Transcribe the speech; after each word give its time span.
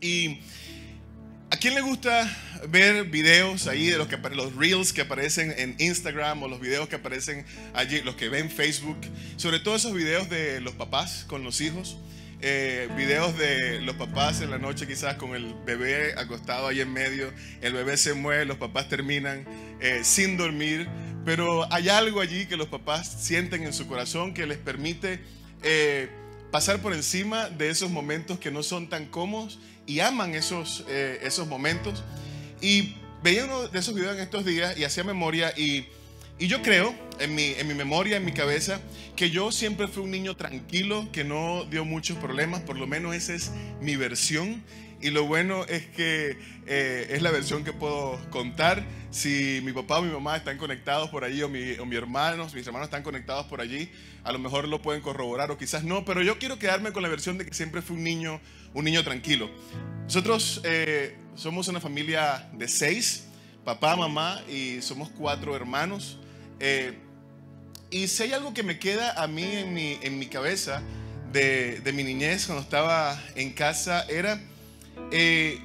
Y 0.00 0.38
¿a 1.50 1.56
quién 1.56 1.74
le 1.74 1.82
gusta 1.82 2.26
ver 2.68 3.04
videos 3.04 3.66
ahí 3.66 3.90
de 3.90 3.98
los, 3.98 4.08
que, 4.08 4.16
los 4.16 4.54
reels 4.56 4.92
que 4.92 5.02
aparecen 5.02 5.54
en 5.58 5.76
Instagram 5.78 6.42
o 6.42 6.48
los 6.48 6.60
videos 6.60 6.88
que 6.88 6.96
aparecen 6.96 7.44
allí, 7.74 8.00
los 8.00 8.14
que 8.14 8.30
ven 8.30 8.50
Facebook? 8.50 8.98
Sobre 9.36 9.60
todo 9.60 9.76
esos 9.76 9.92
videos 9.92 10.30
de 10.30 10.60
los 10.60 10.74
papás 10.74 11.24
con 11.28 11.44
los 11.44 11.60
hijos. 11.60 11.98
Eh, 12.42 12.88
videos 12.96 13.36
de 13.36 13.82
los 13.82 13.96
papás 13.96 14.40
en 14.40 14.50
la 14.50 14.56
noche 14.56 14.86
quizás 14.86 15.16
con 15.16 15.34
el 15.34 15.54
bebé 15.66 16.14
acostado 16.16 16.68
ahí 16.68 16.80
en 16.80 16.90
medio, 16.90 17.30
el 17.60 17.74
bebé 17.74 17.98
se 17.98 18.14
mueve, 18.14 18.46
los 18.46 18.56
papás 18.56 18.88
terminan 18.88 19.44
eh, 19.78 20.00
sin 20.04 20.38
dormir, 20.38 20.88
pero 21.26 21.70
hay 21.70 21.90
algo 21.90 22.22
allí 22.22 22.46
que 22.46 22.56
los 22.56 22.68
papás 22.68 23.14
sienten 23.20 23.64
en 23.64 23.74
su 23.74 23.86
corazón 23.86 24.32
que 24.32 24.46
les 24.46 24.56
permite 24.56 25.20
eh, 25.62 26.08
pasar 26.50 26.80
por 26.80 26.92
encima 26.92 27.48
de 27.48 27.70
esos 27.70 27.90
momentos 27.90 28.38
que 28.38 28.50
no 28.50 28.62
son 28.62 28.88
tan 28.88 29.06
cómodos 29.06 29.58
y 29.86 30.00
aman 30.00 30.34
esos, 30.34 30.84
esos 30.88 31.46
momentos. 31.46 32.02
Y 32.60 32.94
veía 33.22 33.44
uno 33.44 33.68
de 33.68 33.78
esos 33.78 33.94
videos 33.94 34.14
en 34.14 34.22
estos 34.22 34.44
días 34.44 34.76
y 34.78 34.84
hacía 34.84 35.04
memoria 35.04 35.52
y 35.56 35.86
y 36.40 36.46
yo 36.46 36.62
creo, 36.62 36.94
en 37.18 37.34
mi, 37.34 37.52
en 37.58 37.68
mi 37.68 37.74
memoria, 37.74 38.16
en 38.16 38.24
mi 38.24 38.32
cabeza, 38.32 38.80
que 39.14 39.28
yo 39.28 39.52
siempre 39.52 39.88
fui 39.88 40.04
un 40.04 40.10
niño 40.10 40.36
tranquilo, 40.36 41.06
que 41.12 41.22
no 41.22 41.66
dio 41.66 41.84
muchos 41.84 42.16
problemas, 42.16 42.62
por 42.62 42.78
lo 42.78 42.86
menos 42.86 43.14
esa 43.14 43.34
es 43.34 43.50
mi 43.82 43.94
versión. 43.94 44.64
Y 45.02 45.10
lo 45.10 45.24
bueno 45.24 45.64
es 45.64 45.86
que 45.86 46.36
eh, 46.66 47.08
es 47.10 47.22
la 47.22 47.30
versión 47.30 47.64
que 47.64 47.72
puedo 47.72 48.20
contar. 48.30 48.84
Si 49.10 49.60
mi 49.64 49.72
papá 49.72 49.98
o 49.98 50.02
mi 50.02 50.12
mamá 50.12 50.36
están 50.36 50.58
conectados 50.58 51.08
por 51.08 51.24
allí, 51.24 51.42
o, 51.42 51.48
mi, 51.48 51.72
o 51.78 51.86
mis 51.86 51.96
hermanos, 51.96 52.54
mis 52.54 52.66
hermanos 52.66 52.86
están 52.86 53.02
conectados 53.02 53.46
por 53.46 53.60
allí, 53.60 53.90
a 54.24 54.32
lo 54.32 54.38
mejor 54.38 54.68
lo 54.68 54.82
pueden 54.82 55.00
corroborar 55.00 55.50
o 55.50 55.58
quizás 55.58 55.84
no, 55.84 56.04
pero 56.04 56.22
yo 56.22 56.38
quiero 56.38 56.58
quedarme 56.58 56.92
con 56.92 57.02
la 57.02 57.08
versión 57.08 57.38
de 57.38 57.46
que 57.46 57.54
siempre 57.54 57.80
fui 57.80 57.96
un 57.96 58.04
niño, 58.04 58.40
un 58.74 58.84
niño 58.84 59.02
tranquilo. 59.02 59.50
Nosotros 60.04 60.60
eh, 60.64 61.16
somos 61.34 61.66
una 61.68 61.80
familia 61.80 62.48
de 62.52 62.68
seis, 62.68 63.24
papá, 63.64 63.96
mamá, 63.96 64.42
y 64.48 64.82
somos 64.82 65.08
cuatro 65.08 65.56
hermanos. 65.56 66.18
Eh, 66.60 66.98
y 67.90 68.06
si 68.06 68.24
hay 68.24 68.32
algo 68.32 68.52
que 68.52 68.62
me 68.62 68.78
queda 68.78 69.20
a 69.20 69.26
mí 69.26 69.44
en 69.44 69.72
mi, 69.72 69.98
en 70.02 70.18
mi 70.18 70.26
cabeza 70.26 70.82
de, 71.32 71.80
de, 71.80 71.92
mi 71.92 72.04
niñez 72.04 72.46
cuando 72.46 72.62
estaba 72.62 73.20
en 73.34 73.52
casa 73.52 74.04
era 74.08 74.40
eh, 75.10 75.60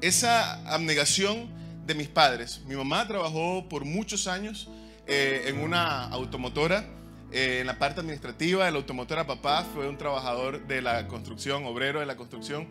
esa 0.00 0.54
abnegación 0.72 1.48
de 1.86 1.94
mis 1.94 2.08
padres. 2.08 2.60
Mi 2.66 2.74
mamá 2.74 3.06
trabajó 3.06 3.68
por 3.68 3.84
muchos 3.84 4.26
años 4.26 4.68
eh, 5.06 5.44
en 5.46 5.58
una 5.58 6.04
automotora, 6.04 6.84
en 7.32 7.66
la 7.66 7.78
parte 7.78 8.00
administrativa 8.00 8.64
de 8.64 8.72
la 8.72 8.78
automotora. 8.78 9.26
Papá 9.26 9.66
fue 9.72 9.88
un 9.88 9.96
trabajador 9.96 10.66
de 10.66 10.82
la 10.82 11.06
construcción, 11.08 11.64
obrero 11.64 12.00
de 12.00 12.06
la 12.06 12.16
construcción. 12.16 12.66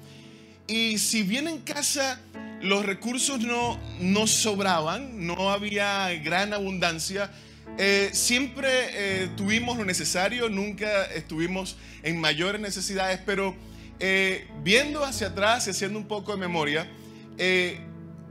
Y 0.67 0.99
si 0.99 1.23
bien 1.23 1.47
en 1.47 1.59
casa 1.59 2.19
los 2.61 2.85
recursos 2.85 3.39
no, 3.39 3.79
no 3.99 4.27
sobraban, 4.27 5.25
no 5.25 5.51
había 5.51 6.13
gran 6.23 6.53
abundancia, 6.53 7.31
eh, 7.77 8.09
siempre 8.13 8.69
eh, 8.91 9.29
tuvimos 9.35 9.77
lo 9.77 9.85
necesario, 9.85 10.49
nunca 10.49 11.05
estuvimos 11.05 11.77
en 12.03 12.19
mayores 12.19 12.59
necesidades, 12.59 13.19
pero 13.25 13.55
eh, 13.99 14.47
viendo 14.63 15.03
hacia 15.03 15.27
atrás 15.27 15.67
y 15.67 15.71
haciendo 15.71 15.99
un 15.99 16.07
poco 16.07 16.31
de 16.31 16.37
memoria, 16.37 16.89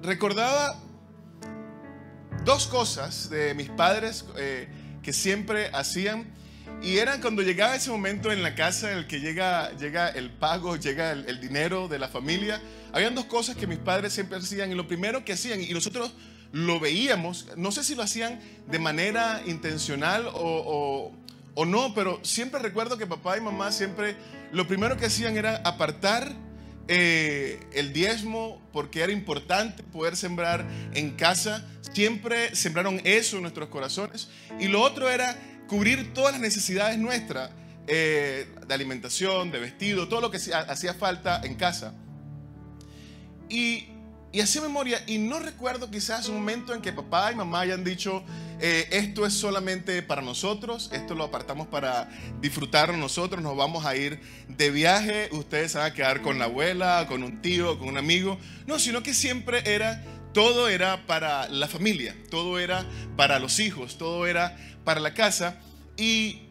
recordaba 0.03 0.79
dos 2.45 2.67
cosas 2.67 3.31
de 3.31 3.55
mis 3.55 3.71
padres 3.71 4.25
que 5.03 5.13
siempre 5.13 5.71
hacían 5.73 6.27
y 6.83 6.99
eran 6.99 7.21
cuando 7.21 7.43
llegaba 7.43 7.75
ese 7.75 7.91
momento 7.91 8.31
en 8.31 8.43
la 8.43 8.55
casa 8.55 8.93
en 8.93 8.99
el 8.99 9.07
que 9.07 9.21
llega, 9.21 9.73
llega 9.77 10.09
el 10.09 10.31
pago, 10.31 10.77
llega 10.77 11.13
el 11.13 11.41
dinero 11.41 11.89
de 11.89 11.99
la 11.99 12.09
familia, 12.09 12.61
habían 12.93 13.15
dos 13.15 13.25
cosas 13.25 13.57
que 13.57 13.67
mis 13.67 13.79
padres 13.79 14.13
siempre 14.13 14.39
hacían 14.39 14.71
y 14.71 14.75
lo 14.75 14.87
primero 14.87 15.25
que 15.25 15.33
hacían, 15.33 15.61
y 15.61 15.73
nosotros 15.73 16.13
lo 16.53 16.81
veíamos, 16.81 17.47
no 17.57 17.73
sé 17.73 17.85
si 17.85 17.95
lo 17.95 18.03
hacían 18.03 18.41
de 18.69 18.79
manera 18.79 19.43
intencional 19.47 20.29
o, 20.33 21.13
no, 21.67 21.93
pero 21.95 22.21
siempre 22.23 22.61
recuerdo 22.61 22.97
que 22.97 23.07
papá 23.07 23.37
y 23.37 23.41
mamá 23.41 23.73
siempre 23.73 24.17
lo 24.53 24.67
primero 24.67 24.97
que 24.97 25.07
hacían 25.07 25.37
era 25.37 25.57
apartar 25.65 26.35
eh, 26.89 27.61
el 27.73 27.93
diezmo 27.93 28.63
porque 28.73 29.03
era 29.03 29.13
importante 29.13 29.83
poder 29.83 30.17
sembrar 30.17 30.67
en 30.95 31.11
casa. 31.17 31.67
Siempre 31.93 32.55
sembraron 32.57 33.01
eso 33.05 33.37
en 33.37 33.43
nuestros 33.43 33.69
corazones. 33.69 34.29
Y 34.59 34.69
lo 34.69 34.81
otro 34.81 35.11
era 35.11 35.37
cubrir 35.69 36.15
todas 36.15 36.33
las 36.33 36.41
necesidades 36.41 36.99
nuestras 36.99 37.51
eh, 37.87 38.49
de 38.67 38.75
alimentación, 38.75 39.51
de 39.51 39.59
vestido, 39.61 40.09
todo 40.09 40.21
lo 40.21 40.31
que 40.31 40.39
hacía 40.39 40.95
falta 40.95 41.41
en 41.45 41.55
casa. 41.55 41.95
Y 43.49 43.89
y 44.31 44.41
hacía 44.41 44.61
memoria 44.61 45.03
y 45.07 45.19
no 45.19 45.39
recuerdo 45.39 45.91
quizás 45.91 46.29
un 46.29 46.37
momento 46.37 46.75
en 46.75 46.83
que 46.83 46.93
papá 46.93 47.33
y 47.33 47.35
mamá 47.35 47.61
hayan 47.61 47.83
dicho, 47.83 48.23
eh, 48.61 48.87
esto 48.91 49.25
es 49.25 49.33
solamente 49.33 50.03
para 50.03 50.21
nosotros, 50.21 50.91
esto 50.93 51.15
lo 51.15 51.25
apartamos 51.25 51.67
para 51.69 52.11
disfrutar 52.41 52.93
nosotros, 52.95 53.43
nos 53.43 53.57
vamos 53.57 53.87
a 53.87 53.97
ir 53.97 54.21
de 54.49 54.71
viaje, 54.71 55.29
ustedes 55.33 55.75
van 55.75 55.87
a 55.87 55.95
quedar 55.95 56.21
con 56.21 56.39
la 56.39 56.45
abuela, 56.45 57.07
con 57.09 57.23
un 57.23 57.41
tío, 57.41 57.79
con 57.79 57.89
un 57.89 57.97
amigo. 57.97 58.39
No, 58.67 58.79
sino 58.79 59.03
que 59.03 59.15
siempre 59.15 59.63
era, 59.65 60.05
todo 60.35 60.69
era 60.69 61.07
para 61.07 61.49
la 61.49 61.67
familia, 61.67 62.15
todo 62.31 62.59
era 62.59 62.85
para 63.17 63.39
los 63.39 63.61
hijos, 63.61 63.97
todo 63.97 64.27
era 64.27 64.57
para 64.85 65.01
la 65.01 65.15
casa. 65.15 65.59
Y, 65.97 66.43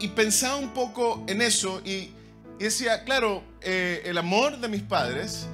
y 0.00 0.08
pensaba 0.08 0.56
un 0.56 0.74
poco 0.74 1.24
en 1.28 1.40
eso 1.40 1.80
y, 1.84 2.10
decía, 2.58 3.04
claro, 3.04 3.42
eh, 3.60 4.02
el 4.06 4.18
amor 4.18 4.58
de 4.58 4.68
mis 4.68 4.82
padres, 4.82 5.46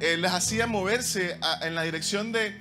eh, 0.00 0.22
hacía 0.30 0.66
moverse 0.66 1.38
en 1.62 1.74
la 1.74 1.82
dirección 1.82 2.32
de 2.32 2.56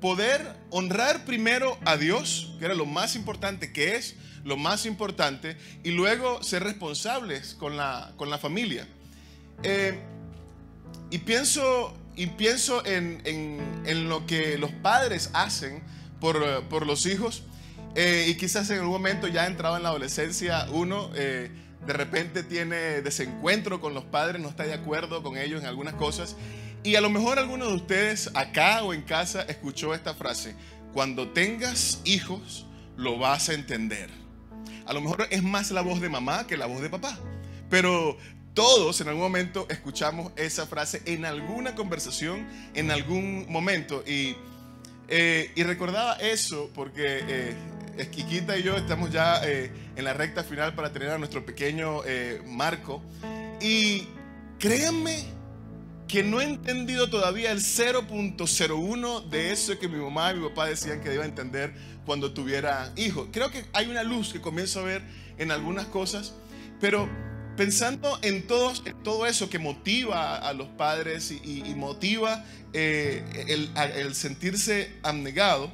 poder 0.00 0.54
honrar 0.70 1.24
primero 1.24 1.78
a 1.84 1.96
Dios, 1.96 2.54
que 2.58 2.64
era 2.64 2.74
lo 2.74 2.86
más 2.86 3.16
importante, 3.16 3.72
que 3.72 3.96
es 3.96 4.16
lo 4.44 4.56
más 4.56 4.86
importante, 4.86 5.56
y 5.82 5.90
luego 5.90 6.42
ser 6.42 6.62
responsables 6.62 7.54
con 7.54 7.76
la, 7.76 8.12
con 8.16 8.30
la 8.30 8.38
familia. 8.38 8.86
Eh, 9.62 9.98
y 11.10 11.18
pienso, 11.18 11.94
y 12.16 12.28
pienso 12.28 12.84
en, 12.86 13.20
en, 13.24 14.08
lo 14.08 14.26
que 14.26 14.56
los 14.56 14.70
padres 14.70 15.30
hacen 15.34 15.82
por, 16.20 16.64
por 16.68 16.86
los 16.86 17.04
hijos, 17.06 17.42
eh, 17.94 18.26
y 18.28 18.34
quizás 18.36 18.70
en 18.70 18.78
algún 18.78 18.92
momento 18.92 19.26
ya 19.26 19.46
entrado 19.46 19.76
en 19.76 19.82
la 19.82 19.88
adolescencia, 19.88 20.66
uno 20.70 21.10
de 21.88 21.92
repente 21.92 22.42
tiene 22.42 23.02
desencuentro 23.02 23.80
con 23.80 23.94
los 23.94 24.04
padres, 24.04 24.40
no 24.42 24.48
está 24.48 24.64
de 24.64 24.74
acuerdo 24.74 25.22
con 25.22 25.36
ellos 25.36 25.60
en 25.62 25.66
algunas 25.66 25.94
cosas, 25.94 26.36
y 26.82 26.96
a 26.96 27.00
lo 27.00 27.10
mejor 27.10 27.38
alguno 27.38 27.66
de 27.66 27.74
ustedes 27.74 28.30
acá 28.34 28.82
o 28.82 28.92
en 28.92 29.02
casa 29.02 29.42
escuchó 29.42 29.94
esta 29.94 30.14
frase, 30.14 30.54
cuando 30.92 31.28
tengas 31.28 32.00
hijos 32.04 32.66
lo 32.96 33.18
vas 33.18 33.48
a 33.48 33.54
entender. 33.54 34.10
A 34.86 34.92
lo 34.92 35.00
mejor 35.00 35.26
es 35.30 35.42
más 35.42 35.70
la 35.70 35.82
voz 35.82 36.00
de 36.00 36.08
mamá 36.08 36.46
que 36.46 36.56
la 36.56 36.66
voz 36.66 36.80
de 36.80 36.88
papá, 36.88 37.18
pero 37.68 38.16
todos 38.54 39.00
en 39.00 39.08
algún 39.08 39.22
momento 39.22 39.66
escuchamos 39.68 40.32
esa 40.36 40.66
frase 40.66 41.02
en 41.04 41.24
alguna 41.24 41.74
conversación, 41.74 42.48
en 42.74 42.90
algún 42.90 43.46
momento. 43.50 44.02
Y, 44.06 44.34
eh, 45.08 45.52
recordaba 45.56 46.14
eso 46.14 46.70
porque 46.74 47.20
eh, 47.26 47.56
Esquiquita 47.98 48.56
y 48.56 48.62
yo 48.62 48.76
estamos 48.76 49.10
ya 49.10 49.40
eh, 49.44 49.72
en 49.96 50.04
la 50.04 50.12
recta 50.12 50.44
final 50.44 50.74
para 50.74 50.92
tener 50.92 51.10
a 51.10 51.18
nuestro 51.18 51.44
pequeño 51.44 52.02
eh, 52.04 52.40
Marco. 52.46 53.02
Y 53.60 54.06
créanme 54.58 55.24
que 56.08 56.22
no 56.24 56.40
he 56.40 56.44
entendido 56.44 57.10
todavía 57.10 57.52
el 57.52 57.60
0.01 57.60 59.28
de 59.28 59.52
eso 59.52 59.78
que 59.78 59.88
mi 59.88 59.98
mamá 59.98 60.32
y 60.32 60.36
mi 60.36 60.48
papá 60.48 60.66
decían 60.66 61.02
que 61.02 61.12
iba 61.12 61.22
a 61.22 61.26
entender 61.26 61.74
cuando 62.06 62.32
tuviera 62.32 62.92
hijos. 62.96 63.28
Creo 63.30 63.50
que 63.50 63.66
hay 63.74 63.88
una 63.88 64.02
luz 64.02 64.32
que 64.32 64.40
comienzo 64.40 64.80
a 64.80 64.84
ver 64.84 65.02
en 65.36 65.50
algunas 65.50 65.86
cosas, 65.86 66.32
pero 66.80 67.08
pensando 67.56 68.18
en, 68.22 68.46
todo 68.46 69.26
eso 69.26 69.50
que 69.50 69.58
motiva 69.58 70.36
a 70.36 70.52
los 70.54 70.68
padres 70.68 71.30
y, 71.30 71.62
motiva 71.74 72.44
eh, 72.72 73.68
el, 73.96 74.14
sentirse 74.14 74.96
abnegados, 75.02 75.70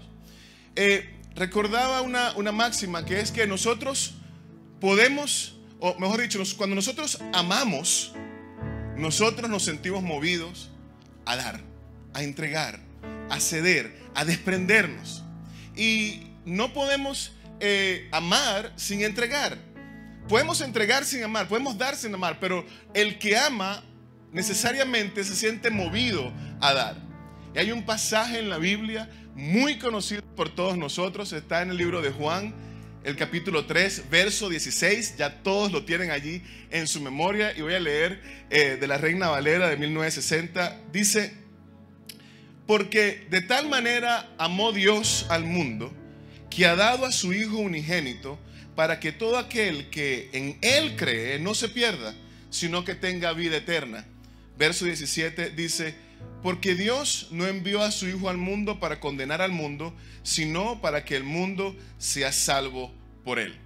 eh, 0.75 1.15
recordaba 1.37 2.01
una 2.01 2.53
máxima 2.53 3.05
que 3.05 3.21
es 3.21 3.31
que 3.31 3.47
nosotros 3.47 4.15
podemos, 4.81 5.57
o 5.79 5.97
mejor 6.01 6.21
dicho, 6.21 6.43
cuando 6.57 6.75
nosotros 6.75 7.21
amamos, 7.33 8.13
nosotros 8.97 9.51
nos 9.51 9.65
sentimos 9.65 10.03
movidos 10.03 10.71
a 11.27 11.37
dar, 11.37 11.61
a 12.13 12.23
entregar, 12.23 12.81
a 13.31 13.41
ceder, 13.41 13.95
a 14.15 14.25
desprendernos. 14.25 15.23
Y 15.77 16.29
no 16.45 16.73
podemos 16.73 17.33
eh, 17.61 18.09
amar 18.13 18.73
sin 18.77 19.03
entregar. 19.03 19.59
Podemos 20.29 20.61
entregar 20.61 21.05
sin 21.05 21.23
amar, 21.23 21.49
podemos 21.49 21.77
dar 21.77 21.97
sin 21.97 22.15
amar, 22.15 22.39
pero 22.41 22.65
el 22.95 23.19
que 23.19 23.37
ama 23.37 23.83
necesariamente 24.33 25.23
se 25.23 25.37
siente 25.37 25.71
movido 25.71 26.33
a 26.61 26.73
dar. 26.73 26.97
Y 27.55 27.59
hay 27.59 27.73
un 27.73 27.85
pasaje 27.85 28.39
en 28.39 28.49
la 28.49 28.59
Biblia 28.59 29.11
muy 29.35 29.79
conocido 29.79 30.23
por 30.35 30.49
todos 30.49 30.79
nosotros, 30.79 31.33
está 31.33 31.63
en 31.63 31.71
el 31.71 31.77
libro 31.77 32.01
de 32.01 32.11
Juan, 32.11 32.55
el 33.05 33.17
capítulo 33.17 33.67
3, 33.67 34.05
verso 34.11 34.49
16. 34.49 35.17
Ya 35.17 35.43
todos 35.43 35.71
lo 35.71 35.85
tienen 35.85 36.11
allí 36.11 36.43
en 36.71 36.87
su 36.87 37.01
memoria. 37.01 37.57
Y 37.57 37.61
voy 37.61 37.75
a 37.75 37.81
leer 37.81 38.21
eh, 38.51 38.79
de 38.81 38.87
la 38.87 38.99
Reina 38.99 39.29
Valera 39.29 39.69
de 39.69 39.77
1960. 39.77 40.81
Dice, 40.91 41.35
porque 42.67 43.27
de 43.31 43.43
tal 43.43 43.69
manera 43.69 44.35
amó 44.39 44.73
Dios 44.73 45.27
al 45.29 45.45
mundo, 45.45 45.93
que 46.51 46.67
ha 46.67 46.75
dado 46.77 47.05
a 47.05 47.13
su 47.13 47.33
Hijo 47.33 47.59
unigénito, 47.59 48.39
para 48.75 48.99
que 48.99 49.13
todo 49.13 49.39
aquel 49.39 49.91
que 49.91 50.31
en 50.33 50.59
Él 50.63 50.97
cree 50.97 51.39
no 51.39 51.55
se 51.55 51.69
pierda, 51.69 52.15
sino 52.51 52.85
que 52.85 52.95
tenga 52.95 53.33
vida 53.33 53.59
eterna. 53.59 54.07
Verso 54.57 54.85
17 54.87 55.51
dice, 55.51 55.95
porque 56.43 56.75
Dios 56.75 57.29
no 57.31 57.47
envió 57.47 57.83
a 57.83 57.91
su 57.91 58.07
Hijo 58.07 58.29
al 58.29 58.37
mundo 58.37 58.79
para 58.79 59.01
condenar 59.01 59.41
al 59.41 59.53
mundo, 59.53 59.95
sino 60.23 60.81
para 60.81 61.05
que 61.05 61.17
el 61.17 61.25
mundo 61.25 61.75
sea 61.99 62.33
salvo 62.33 62.93
por 63.25 63.39
Él. 63.39 63.57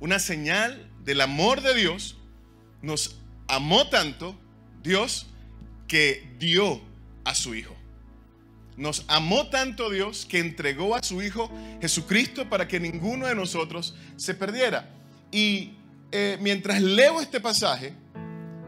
Una 0.00 0.18
señal 0.18 0.90
del 1.04 1.20
amor 1.20 1.60
de 1.60 1.74
Dios, 1.74 2.16
nos 2.82 3.16
amó 3.48 3.88
tanto 3.88 4.34
Dios 4.82 5.26
que 5.88 6.26
dio 6.38 6.80
a 7.24 7.34
su 7.34 7.54
Hijo. 7.54 7.74
Nos 8.76 9.04
amó 9.08 9.48
tanto 9.48 9.90
Dios 9.90 10.26
que 10.26 10.40
entregó 10.40 10.96
a 10.96 11.02
su 11.02 11.22
Hijo 11.22 11.50
Jesucristo 11.80 12.48
para 12.48 12.66
que 12.66 12.80
ninguno 12.80 13.26
de 13.26 13.34
nosotros 13.34 13.94
se 14.16 14.34
perdiera. 14.34 14.90
Y 15.30 15.72
eh, 16.10 16.38
mientras 16.40 16.80
leo 16.82 17.20
este 17.20 17.40
pasaje, 17.40 17.94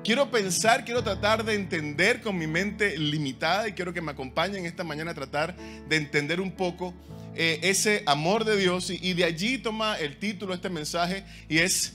quiero 0.07 0.31
pensar, 0.31 0.85
quiero 0.85 1.03
tratar 1.03 1.45
de 1.45 1.55
entender 1.55 2.21
con 2.21 2.39
mi 2.39 2.47
mente 2.47 2.97
limitada 2.97 3.67
y 3.67 3.73
quiero 3.73 3.93
que 3.93 4.01
me 4.01 4.13
acompañen 4.13 4.65
esta 4.65 4.85
mañana 4.85 5.11
a 5.11 5.15
tratar 5.15 5.57
de 5.57 5.97
entender 5.97 6.41
un 6.41 6.53
poco 6.53 6.95
eh, 7.35 7.59
ese 7.65 8.05
amor 8.07 8.45
de 8.45 8.57
Dios. 8.57 8.89
Y, 8.91 9.01
y 9.03 9.15
de 9.15 9.25
allí 9.25 9.59
toma 9.59 9.99
el 9.99 10.17
título 10.19 10.55
este 10.55 10.71
mensaje 10.71 11.25
y 11.49 11.59
es 11.59 11.95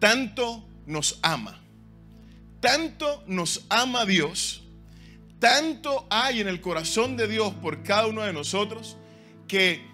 tanto 0.00 0.68
nos 0.86 1.20
ama. 1.22 1.62
Tanto 2.58 3.22
nos 3.28 3.64
ama 3.68 4.06
Dios. 4.06 4.64
Tanto 5.38 6.08
hay 6.10 6.40
en 6.40 6.48
el 6.48 6.60
corazón 6.60 7.16
de 7.16 7.28
Dios 7.28 7.54
por 7.54 7.84
cada 7.84 8.08
uno 8.08 8.22
de 8.22 8.32
nosotros 8.32 8.96
que 9.46 9.86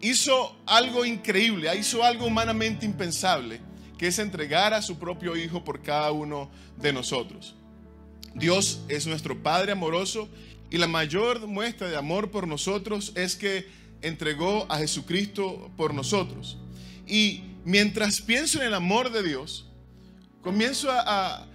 hizo 0.00 0.56
algo 0.66 1.04
increíble, 1.04 1.68
hizo 1.76 2.04
algo 2.04 2.26
humanamente 2.26 2.86
impensable, 2.86 3.60
que 4.00 4.06
es 4.06 4.18
entregar 4.18 4.72
a 4.72 4.80
su 4.80 4.98
propio 4.98 5.36
Hijo 5.36 5.62
por 5.62 5.82
cada 5.82 6.10
uno 6.10 6.50
de 6.78 6.90
nosotros. 6.90 7.54
Dios 8.34 8.80
es 8.88 9.06
nuestro 9.06 9.42
Padre 9.42 9.72
amoroso 9.72 10.26
y 10.70 10.78
la 10.78 10.86
mayor 10.86 11.46
muestra 11.46 11.86
de 11.86 11.98
amor 11.98 12.30
por 12.30 12.48
nosotros 12.48 13.12
es 13.14 13.36
que 13.36 13.68
entregó 14.00 14.64
a 14.70 14.78
Jesucristo 14.78 15.70
por 15.76 15.92
nosotros. 15.92 16.56
Y 17.06 17.42
mientras 17.66 18.22
pienso 18.22 18.62
en 18.62 18.68
el 18.68 18.74
amor 18.74 19.12
de 19.12 19.22
Dios, 19.22 19.68
comienzo 20.40 20.88
a, 20.90 21.46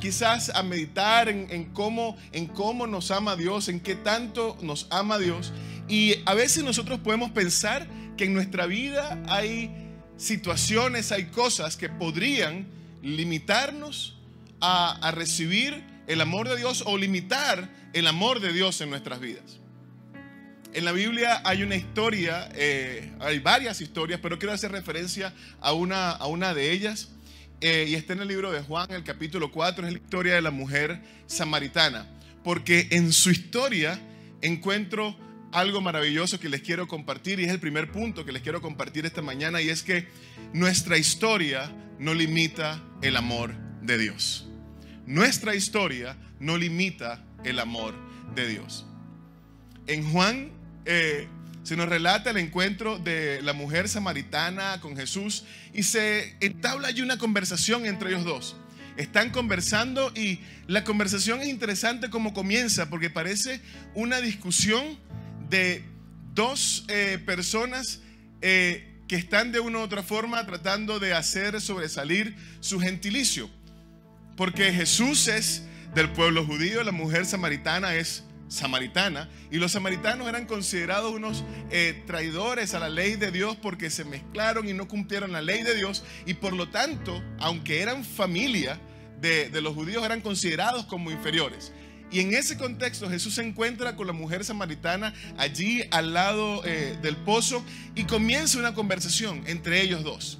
quizás 0.00 0.48
a 0.48 0.62
meditar 0.62 1.28
en, 1.28 1.74
cómo, 1.74 2.16
en 2.32 2.46
cómo 2.46 2.86
nos 2.86 3.10
ama 3.10 3.36
Dios, 3.36 3.68
en 3.68 3.80
qué 3.80 3.96
tanto 3.96 4.56
nos 4.62 4.86
ama 4.88 5.18
Dios. 5.18 5.52
Y 5.88 6.14
a 6.24 6.32
veces 6.32 6.64
nosotros 6.64 7.00
podemos 7.00 7.32
pensar 7.32 7.86
que 8.16 8.24
en 8.24 8.32
nuestra 8.32 8.64
vida 8.64 9.22
hay 9.28 9.81
situaciones, 10.22 11.12
hay 11.12 11.26
cosas 11.26 11.76
que 11.76 11.88
podrían 11.88 12.66
limitarnos 13.02 14.16
a, 14.60 15.10
recibir 15.14 15.82
el 16.06 16.20
amor 16.20 16.48
de 16.48 16.56
Dios 16.56 16.84
o 16.86 16.96
limitar 16.96 17.68
el 17.92 18.06
amor 18.06 18.40
de 18.40 18.52
Dios 18.52 18.80
en 18.80 18.90
nuestras 18.90 19.20
vidas. 19.20 19.58
En 20.72 20.84
la 20.84 20.92
Biblia 20.92 21.42
hay 21.44 21.62
una 21.62 21.76
historia, 21.76 22.48
eh, 22.54 23.12
hay 23.20 23.40
varias 23.40 23.80
historias, 23.80 24.20
pero 24.22 24.38
quiero 24.38 24.54
hacer 24.54 24.72
referencia 24.72 25.34
a 25.60 25.72
una, 25.72 26.10
a 26.10 26.26
una 26.26 26.54
de 26.54 26.70
ellas. 26.70 27.10
Eh, 27.60 27.86
y 27.88 27.94
está 27.94 28.14
en 28.14 28.20
el 28.20 28.28
libro 28.28 28.50
de 28.50 28.60
Juan, 28.60 28.90
el 28.90 29.04
capítulo 29.04 29.52
4, 29.52 29.86
es 29.86 29.92
la 29.92 29.98
historia 29.98 30.34
de 30.34 30.42
la 30.42 30.50
mujer 30.50 31.00
samaritana. 31.26 32.06
Porque 32.42 32.88
en 32.90 33.12
su 33.12 33.30
historia 33.30 34.00
encuentro 34.40 35.16
algo 35.52 35.80
maravilloso 35.80 36.40
que 36.40 36.48
les 36.48 36.62
quiero 36.62 36.88
compartir 36.88 37.38
y 37.38 37.44
es 37.44 37.50
el 37.50 37.60
primer 37.60 37.92
punto 37.92 38.24
que 38.24 38.32
les 38.32 38.42
quiero 38.42 38.60
compartir 38.60 39.06
esta 39.06 39.22
mañana 39.22 39.60
y 39.60 39.68
es 39.68 39.82
que 39.82 40.08
nuestra 40.52 40.98
historia 40.98 41.70
no 41.98 42.14
limita 42.14 42.82
el 43.02 43.16
amor 43.16 43.54
de 43.82 43.98
Dios. 43.98 44.48
Nuestra 45.06 45.54
historia 45.54 46.16
no 46.40 46.56
limita 46.56 47.24
el 47.44 47.58
amor 47.58 47.94
de 48.34 48.48
Dios. 48.48 48.86
En 49.86 50.10
Juan 50.10 50.50
eh, 50.86 51.28
se 51.62 51.76
nos 51.76 51.88
relata 51.88 52.30
el 52.30 52.38
encuentro 52.38 52.98
de 52.98 53.40
la 53.42 53.52
mujer 53.52 53.88
samaritana 53.88 54.80
con 54.80 54.96
Jesús 54.96 55.44
y 55.74 55.82
se 55.82 56.34
entabla 56.40 56.88
allí 56.88 57.02
una 57.02 57.18
conversación 57.18 57.84
entre 57.86 58.10
ellos 58.10 58.24
dos. 58.24 58.56
Están 58.96 59.30
conversando 59.30 60.12
y 60.14 60.40
la 60.66 60.84
conversación 60.84 61.40
es 61.40 61.48
interesante 61.48 62.10
como 62.10 62.34
comienza 62.34 62.90
porque 62.90 63.10
parece 63.10 63.60
una 63.94 64.20
discusión 64.20 64.98
de 65.52 65.84
dos 66.34 66.84
eh, 66.88 67.18
personas 67.26 68.00
eh, 68.40 68.88
que 69.06 69.16
están 69.16 69.52
de 69.52 69.60
una 69.60 69.78
u 69.78 69.82
otra 69.82 70.02
forma 70.02 70.44
tratando 70.46 70.98
de 70.98 71.12
hacer 71.12 71.60
sobresalir 71.60 72.34
su 72.60 72.80
gentilicio. 72.80 73.50
Porque 74.34 74.72
Jesús 74.72 75.28
es 75.28 75.64
del 75.94 76.08
pueblo 76.10 76.46
judío, 76.46 76.82
la 76.82 76.90
mujer 76.90 77.26
samaritana 77.26 77.94
es 77.94 78.24
samaritana 78.48 79.28
y 79.50 79.58
los 79.58 79.72
samaritanos 79.72 80.26
eran 80.26 80.46
considerados 80.46 81.12
unos 81.12 81.44
eh, 81.70 82.02
traidores 82.06 82.72
a 82.72 82.78
la 82.78 82.88
ley 82.88 83.16
de 83.16 83.30
Dios 83.30 83.56
porque 83.56 83.90
se 83.90 84.04
mezclaron 84.04 84.68
y 84.68 84.72
no 84.72 84.88
cumplieron 84.88 85.32
la 85.32 85.42
ley 85.42 85.62
de 85.62 85.74
Dios 85.74 86.02
y 86.24 86.34
por 86.34 86.54
lo 86.54 86.70
tanto, 86.70 87.22
aunque 87.38 87.82
eran 87.82 88.04
familia 88.04 88.80
de, 89.20 89.60
los 89.60 89.74
judíos, 89.74 90.04
eran 90.04 90.20
considerados 90.20 90.84
como 90.86 91.10
inferiores. 91.10 91.72
Y 92.12 92.20
en 92.20 92.34
ese 92.34 92.58
contexto 92.58 93.08
Jesús 93.08 93.34
se 93.34 93.42
encuentra 93.42 93.96
con 93.96 94.06
la 94.06 94.12
mujer 94.12 94.44
samaritana 94.44 95.14
allí 95.38 95.82
al 95.90 96.12
lado 96.12 96.62
eh, 96.64 96.98
del 97.02 97.16
pozo 97.16 97.64
y 97.94 98.04
comienza 98.04 98.58
una 98.58 98.74
conversación 98.74 99.42
entre 99.46 99.80
ellos 99.80 100.04
dos. 100.04 100.38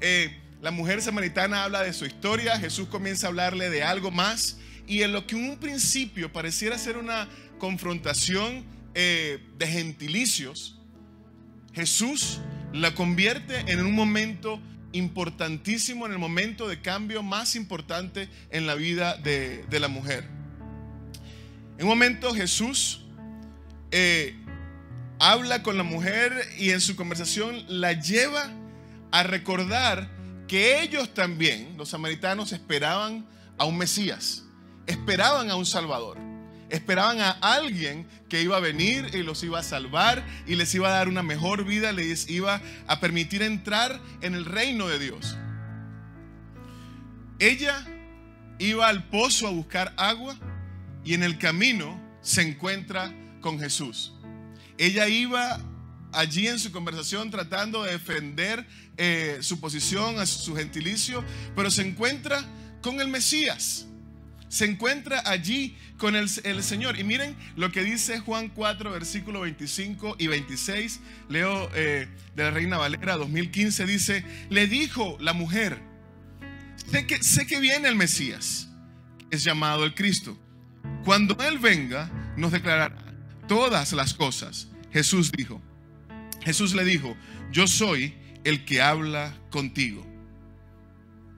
Eh, 0.00 0.40
la 0.62 0.70
mujer 0.70 1.02
samaritana 1.02 1.64
habla 1.64 1.82
de 1.82 1.92
su 1.92 2.06
historia, 2.06 2.58
Jesús 2.58 2.88
comienza 2.88 3.26
a 3.26 3.30
hablarle 3.30 3.70
de 3.70 3.82
algo 3.82 4.10
más 4.10 4.56
y 4.86 5.02
en 5.02 5.12
lo 5.12 5.26
que 5.26 5.36
en 5.36 5.50
un 5.50 5.56
principio 5.58 6.32
pareciera 6.32 6.78
ser 6.78 6.96
una 6.96 7.28
confrontación 7.58 8.64
eh, 8.94 9.40
de 9.58 9.66
gentilicios, 9.66 10.78
Jesús 11.72 12.40
la 12.72 12.94
convierte 12.94 13.72
en 13.72 13.84
un 13.84 13.92
momento 13.92 14.60
importantísimo, 14.92 16.06
en 16.06 16.12
el 16.12 16.18
momento 16.18 16.68
de 16.68 16.80
cambio 16.80 17.22
más 17.22 17.56
importante 17.56 18.28
en 18.50 18.66
la 18.66 18.74
vida 18.74 19.16
de, 19.16 19.66
la 19.70 19.88
mujer. 19.88 20.24
En 21.78 21.84
un 21.84 21.88
momento 21.88 22.34
Jesús 22.34 23.04
eh, 23.90 24.36
habla 25.18 25.62
con 25.62 25.76
la 25.76 25.82
mujer 25.82 26.32
y 26.58 26.70
en 26.70 26.80
su 26.80 26.96
conversación 26.96 27.64
la 27.68 27.92
lleva 27.92 28.50
a 29.10 29.22
recordar 29.22 30.10
que 30.48 30.82
ellos 30.82 31.14
también, 31.14 31.76
los 31.76 31.90
samaritanos, 31.90 32.52
esperaban 32.52 33.26
a 33.58 33.64
un 33.64 33.78
Mesías 33.78 34.44
esperaban 34.86 35.50
a 35.50 35.56
un 35.56 35.66
Salvador. 35.66 36.18
Esperaban 36.70 37.20
a 37.20 37.30
alguien 37.30 38.06
que 38.28 38.42
iba 38.42 38.56
a 38.56 38.60
venir 38.60 39.10
y 39.14 39.22
los 39.22 39.42
iba 39.44 39.60
a 39.60 39.62
salvar 39.62 40.24
y 40.46 40.56
les 40.56 40.74
iba 40.74 40.88
a 40.88 40.92
dar 40.92 41.08
una 41.08 41.22
mejor 41.22 41.64
vida, 41.64 41.92
les 41.92 42.28
iba 42.28 42.60
a 42.86 43.00
permitir 43.00 43.42
entrar 43.42 44.00
en 44.22 44.34
el 44.34 44.44
reino 44.44 44.88
de 44.88 44.98
Dios. 44.98 45.36
Ella 47.38 47.86
iba 48.58 48.88
al 48.88 49.04
pozo 49.08 49.46
a 49.46 49.50
buscar 49.50 49.92
agua 49.96 50.36
y 51.04 51.14
en 51.14 51.22
el 51.22 51.38
camino 51.38 52.00
se 52.20 52.42
encuentra 52.42 53.12
con 53.40 53.58
Jesús. 53.58 54.14
Ella 54.78 55.08
iba 55.08 55.60
allí 56.12 56.46
en 56.48 56.58
su 56.58 56.72
conversación 56.72 57.30
tratando 57.30 57.82
de 57.82 57.92
defender 57.92 58.66
eh, 58.96 59.38
su 59.40 59.60
posición, 59.60 60.26
su 60.26 60.54
gentilicio, 60.54 61.24
pero 61.54 61.70
se 61.70 61.82
encuentra 61.82 62.44
con 62.80 63.00
el 63.00 63.08
Mesías 63.08 63.86
se 64.54 64.66
encuentra 64.66 65.20
allí 65.26 65.76
con 65.98 66.14
el, 66.14 66.28
Señor. 66.28 66.96
Y 66.96 67.02
miren 67.02 67.36
lo 67.56 67.72
que 67.72 67.82
dice 67.82 68.20
Juan 68.20 68.48
4, 68.50 68.88
versículo 68.92 69.40
25 69.40 70.14
y 70.16 70.28
26. 70.28 71.00
Leo 71.28 71.68
eh, 71.74 72.06
de 72.36 72.42
la 72.44 72.52
Reina 72.52 72.78
Valera 72.78 73.16
2015. 73.16 73.84
Dice, 73.84 74.24
le 74.50 74.68
dijo 74.68 75.16
la 75.20 75.32
mujer, 75.32 75.82
sé 76.88 77.04
que, 77.04 77.20
sé 77.20 77.48
que 77.48 77.58
viene 77.58 77.88
el 77.88 77.96
Mesías, 77.96 78.68
es 79.32 79.42
llamado 79.42 79.84
el 79.84 79.94
Cristo. 79.96 80.38
Cuando 81.04 81.36
Él 81.42 81.58
venga, 81.58 82.10
nos 82.36 82.52
declarará 82.52 82.96
todas 83.46 83.92
las 83.92 84.14
cosas. 84.14 84.68
Jesús 84.92 85.32
dijo, 85.32 85.60
Jesús 86.42 86.74
le 86.74 86.84
dijo, 86.84 87.16
yo 87.50 87.66
soy 87.66 88.14
el 88.44 88.64
que 88.64 88.80
habla 88.80 89.34
contigo. 89.50 90.06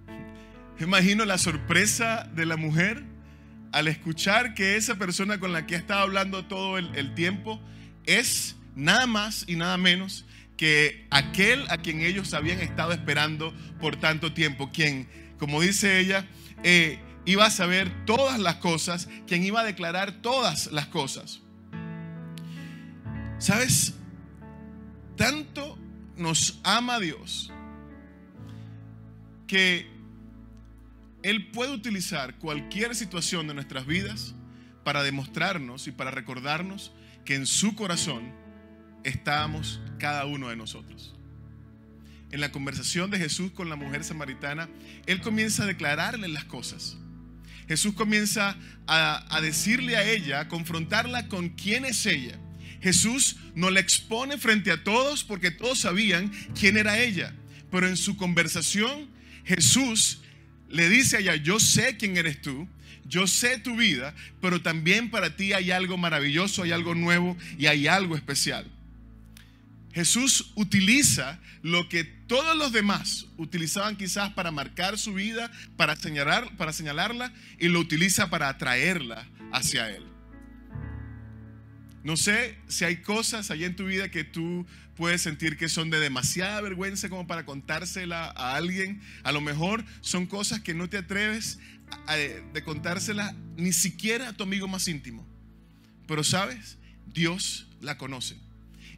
Imagino 0.81 1.25
la 1.25 1.39
sorpresa 1.39 2.29
de 2.35 2.47
la 2.47 2.57
mujer 2.57 3.05
al 3.73 3.89
escuchar 3.89 4.55
que 4.55 4.77
esa 4.77 4.97
persona 4.97 5.39
con 5.39 5.53
la 5.53 5.67
que 5.67 5.75
ha 5.75 5.79
estado 5.79 6.01
hablando 6.01 6.47
todo 6.47 6.79
el, 6.79 7.15
tiempo 7.15 7.61
es 8.05 8.57
nada 8.75 9.07
más 9.07 9.45
y 9.47 9.57
nada 9.57 9.77
menos 9.77 10.25
que 10.57 11.07
aquel 11.11 11.65
a 11.69 11.79
quien 11.79 12.01
ellos 12.01 12.33
habían 12.33 12.61
estado 12.61 12.93
esperando 12.93 13.53
por 13.79 13.97
tanto 13.97 14.33
tiempo, 14.33 14.71
quien, 14.73 15.09
como 15.39 15.61
dice 15.61 15.99
ella, 16.01 16.27
eh, 16.63 16.99
iba 17.27 17.45
a 17.45 17.51
saber 17.51 18.07
todas 18.07 18.39
las 18.39 18.57
cosas, 18.57 19.09
quien 19.27 19.45
iba 19.45 19.61
a 19.61 19.65
declarar 19.65 20.23
todas 20.23 20.73
las 20.73 20.87
cosas. 20.87 21.41
¿Sabes? 23.39 23.95
Tanto 25.17 25.77
nos 26.17 26.61
ama 26.63 26.99
Dios 26.99 27.53
que 29.47 29.87
Él 31.23 31.49
puede 31.49 31.73
utilizar 31.73 32.37
cualquier 32.39 32.95
situación 32.95 33.47
de 33.49 33.55
nuestras 33.55 33.87
vidas 33.87 34.35
para 34.85 35.03
demostrarnos 35.03 35.89
y 35.89 35.93
para 35.93 36.11
recordarnos 36.11 36.93
que 37.25 37.35
en 37.35 37.47
su 37.47 37.75
corazón 37.75 38.33
estábamos 39.05 39.81
cada 39.99 40.27
uno 40.27 40.49
de 40.49 40.57
nosotros. 40.57 41.15
En 42.31 42.41
la 42.41 42.53
conversación 42.53 43.11
de 43.11 43.19
Jesús 43.19 43.53
con 43.53 43.69
la 43.69 43.77
mujer 43.77 44.05
samaritana, 44.05 44.69
Él 45.07 45.21
comienza 45.21 45.65
a 45.65 45.67
declararle 45.67 46.29
las 46.29 46.45
cosas. 46.45 46.99
Jesús 47.69 47.95
comienza 47.95 48.57
a, 48.87 49.41
decirle 49.41 49.97
a 49.97 50.09
ella, 50.09 50.41
a 50.41 50.49
confrontarla 50.49 51.29
con 51.29 51.51
quién 51.51 51.85
es 51.85 52.07
ella. 52.07 52.39
Jesús 52.81 53.37
no 53.55 53.71
la 53.71 53.81
expone 53.81 54.39
frente 54.39 54.71
a 54.71 54.85
todos 54.85 55.25
porque 55.25 55.51
todos 55.51 55.81
sabían 55.81 56.31
quién 56.59 56.77
era 56.77 57.01
ella. 57.01 57.35
Pero 57.71 57.89
en 57.89 57.97
su 57.97 58.17
conversación, 58.17 59.09
Jesús 59.45 60.21
le 60.69 60.89
dice 60.89 61.17
a 61.17 61.21
ella, 61.21 61.37
yo 61.37 61.59
sé 61.59 61.97
quién 61.97 62.17
eres 62.17 62.41
tú, 62.41 62.69
yo 63.05 63.27
sé 63.27 63.59
tu 63.59 63.77
vida, 63.77 64.15
pero 64.41 64.63
también 64.63 65.11
para 65.11 65.37
ti 65.37 65.53
hay 65.53 65.71
algo 65.71 65.97
maravilloso, 65.97 66.63
hay 66.63 66.73
algo 66.73 66.95
nuevo 66.95 67.37
y 67.59 67.67
hay 67.67 67.89
algo 67.89 68.17
especial. 68.17 68.71
Jesús 69.97 70.53
utiliza 70.57 71.41
lo 71.63 71.89
que 71.89 72.05
todos 72.05 72.55
los 72.55 72.71
demás 72.71 73.29
utilizaban 73.39 73.97
quizás 73.97 74.31
para 74.35 74.51
marcar 74.51 74.99
su 74.99 75.15
vida, 75.15 75.51
para, 75.79 75.97
señalar, 75.97 76.55
para 76.59 76.75
señalarla, 76.75 77.33
y 77.59 77.69
lo 77.69 77.81
utiliza 77.81 78.29
para 78.29 78.51
atraerla 78.51 79.27
hacia 79.53 79.89
Él. 79.89 80.05
No 82.05 82.19
sé 82.19 82.59
si 82.69 82.85
hay 82.85 82.99
cosas 82.99 83.51
allá 83.51 83.65
en 83.65 83.75
tu 83.75 83.87
vida 83.87 84.11
que 84.11 84.23
tú 84.23 84.67
puedes 84.97 85.23
sentir 85.23 85.57
que 85.57 85.71
son 85.71 85.89
de 85.89 85.99
demasiada 85.99 86.61
vergüenza 86.61 87.09
como 87.09 87.27
para 87.27 87.47
contársela 87.47 88.27
a 88.37 88.55
alguien. 88.55 89.01
A 89.23 89.33
lo 89.33 89.41
mejor 89.41 89.83
son 90.03 90.27
cosas 90.27 90.61
que 90.61 90.75
no 90.75 90.91
te 90.91 90.99
atreves 90.99 91.59
de 92.53 92.65
contársela 92.65 93.35
ni 93.57 93.73
siquiera 93.73 94.29
a 94.29 94.33
tu 94.35 94.43
amigo 94.43 94.69
más 94.69 94.89
íntimo. 94.89 95.27
Pero 96.07 96.23
sabes, 96.23 96.77
Dios 97.07 97.67
la 97.81 97.97
conoce. 97.97 98.46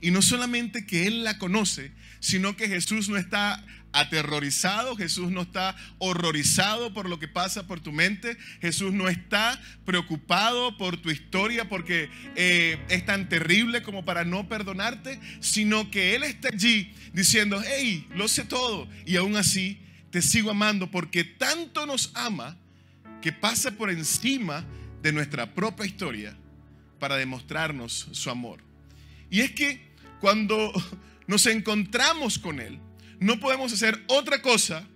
Y 0.01 0.11
no 0.11 0.23
solamente 0.23 0.87
que 0.87 1.07
Él 1.07 1.25
la 1.25 1.39
conoce, 1.39 1.93
sino 2.21 2.57
que 2.57 2.69
Jesús 2.69 3.09
no 3.09 3.17
está 3.17 3.65
aterrorizado, 3.93 4.97
Jesús 4.97 5.31
no 5.31 5.43
está 5.43 5.75
horrorizado 5.99 6.93
por 6.93 7.09
lo 7.09 7.19
que 7.19 7.29
pasa 7.29 7.67
por 7.67 7.81
tu 7.81 7.93
mente, 7.93 8.37
Jesús 8.61 8.93
no 8.93 9.09
está 9.09 9.61
preocupado 9.85 10.77
por 10.77 10.99
tu 10.99 11.11
historia 11.11 11.69
porque 11.69 12.11
eh, 12.37 12.79
es 12.89 13.05
tan 13.07 13.29
terrible 13.29 13.83
como 13.83 14.05
para 14.05 14.25
no 14.25 14.49
perdonarte, 14.49 15.19
sino 15.41 15.91
que 15.91 16.15
Él 16.15 16.23
está 16.23 16.49
allí 16.53 16.93
diciendo, 17.13 17.63
hey, 17.67 18.07
lo 18.15 18.29
sé 18.29 18.45
todo 18.45 18.89
y 19.07 19.17
aún 19.17 19.37
así 19.37 19.79
te 20.11 20.23
sigo 20.23 20.51
amando 20.51 20.91
porque 20.91 21.25
tanto 21.25 21.87
nos 21.87 22.13
ama 22.15 22.57
que 23.23 23.33
pasa 23.33 23.73
por 23.73 23.91
encima 23.91 24.65
de 25.03 25.13
nuestra 25.13 25.55
propia 25.55 25.87
historia 25.87 26.37
para 26.99 27.17
demostrarnos 27.17 28.09
su 28.13 28.31
amor. 28.31 28.61
Y 29.31 29.41
es 29.41 29.53
que 29.53 29.88
cuando 30.21 30.73
nos 31.27 31.47
encontramos 31.47 32.39
con 32.39 32.61
Él, 32.61 32.81
no 33.21 33.41
podemos 33.41 33.73
hacer 33.73 34.03
otra 34.09 34.43
cosa 34.43 34.87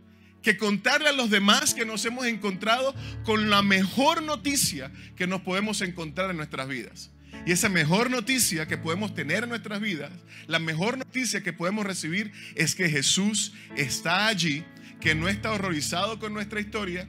que 0.42 0.56
contarle 0.56 1.08
a 1.08 1.12
los 1.12 1.30
demás 1.30 1.72
que 1.72 1.84
nos 1.84 2.04
hemos 2.04 2.26
encontrado 2.26 2.94
con 3.24 3.48
la 3.48 3.62
mejor 3.62 4.22
noticia 4.22 4.92
que 5.16 5.26
nos 5.26 5.42
podemos 5.42 5.80
encontrar 5.80 6.30
en 6.30 6.36
nuestras 6.36 6.68
vidas. 6.68 7.10
Y 7.46 7.52
esa 7.52 7.68
mejor 7.68 8.10
noticia 8.10 8.66
que 8.66 8.78
podemos 8.78 9.14
tener 9.14 9.44
en 9.44 9.48
nuestras 9.48 9.80
vidas, 9.80 10.12
la 10.46 10.58
mejor 10.58 10.98
noticia 10.98 11.42
que 11.42 11.52
podemos 11.52 11.86
recibir 11.86 12.32
es 12.54 12.74
que 12.74 12.88
Jesús 12.88 13.52
está 13.76 14.28
allí, 14.28 14.64
que 15.00 15.14
no 15.14 15.28
está 15.28 15.50
horrorizado 15.52 16.18
con 16.18 16.34
nuestra 16.34 16.60
historia, 16.60 17.08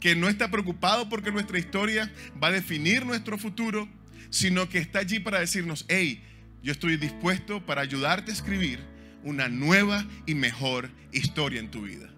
que 0.00 0.14
no 0.14 0.28
está 0.28 0.50
preocupado 0.50 1.08
porque 1.08 1.32
nuestra 1.32 1.58
historia 1.58 2.10
va 2.42 2.48
a 2.48 2.52
definir 2.52 3.04
nuestro 3.04 3.36
futuro, 3.36 3.88
sino 4.30 4.68
que 4.68 4.78
está 4.78 5.00
allí 5.00 5.18
para 5.18 5.40
decirnos, 5.40 5.84
hey, 5.88 6.22
yo 6.62 6.72
estoy 6.72 6.96
dispuesto 6.96 7.64
para 7.64 7.82
ayudarte 7.82 8.30
a 8.30 8.34
escribir 8.34 8.80
una 9.22 9.48
nueva 9.48 10.06
y 10.26 10.34
mejor 10.34 10.90
historia 11.12 11.60
en 11.60 11.70
tu 11.70 11.82
vida. 11.82 12.08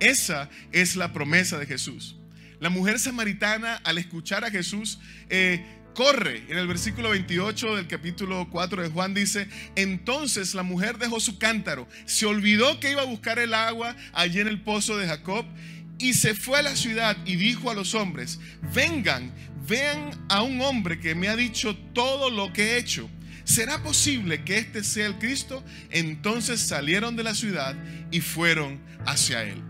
Esa 0.00 0.50
es 0.72 0.96
la 0.96 1.12
promesa 1.12 1.58
de 1.58 1.66
Jesús. 1.66 2.16
La 2.60 2.70
mujer 2.70 2.98
samaritana 2.98 3.76
al 3.84 3.98
escuchar 3.98 4.44
a 4.44 4.50
Jesús 4.50 4.98
eh, 5.28 5.64
corre. 5.94 6.44
En 6.48 6.58
el 6.58 6.66
versículo 6.66 7.10
28 7.10 7.76
del 7.76 7.86
capítulo 7.86 8.48
4 8.50 8.82
de 8.82 8.88
Juan 8.88 9.14
dice, 9.14 9.48
entonces 9.76 10.54
la 10.54 10.62
mujer 10.62 10.98
dejó 10.98 11.20
su 11.20 11.38
cántaro, 11.38 11.88
se 12.04 12.26
olvidó 12.26 12.80
que 12.80 12.90
iba 12.90 13.02
a 13.02 13.06
buscar 13.06 13.38
el 13.38 13.54
agua 13.54 13.96
allí 14.12 14.40
en 14.40 14.48
el 14.48 14.60
pozo 14.60 14.96
de 14.96 15.06
Jacob 15.06 15.46
y 15.98 16.14
se 16.14 16.34
fue 16.34 16.58
a 16.58 16.62
la 16.62 16.76
ciudad 16.76 17.16
y 17.24 17.36
dijo 17.36 17.70
a 17.70 17.74
los 17.74 17.94
hombres, 17.94 18.40
vengan, 18.74 19.32
vean 19.66 20.10
a 20.28 20.42
un 20.42 20.60
hombre 20.60 20.98
que 20.98 21.14
me 21.14 21.28
ha 21.28 21.36
dicho 21.36 21.76
todo 21.94 22.30
lo 22.30 22.52
que 22.52 22.72
he 22.72 22.78
hecho. 22.78 23.08
¿Será 23.44 23.82
posible 23.82 24.44
que 24.44 24.58
este 24.58 24.82
sea 24.82 25.06
el 25.06 25.18
Cristo? 25.18 25.64
Entonces 25.90 26.60
salieron 26.60 27.16
de 27.16 27.22
la 27.22 27.34
ciudad 27.34 27.76
y 28.10 28.20
fueron 28.20 28.80
hacia 29.06 29.44
él. 29.44 29.62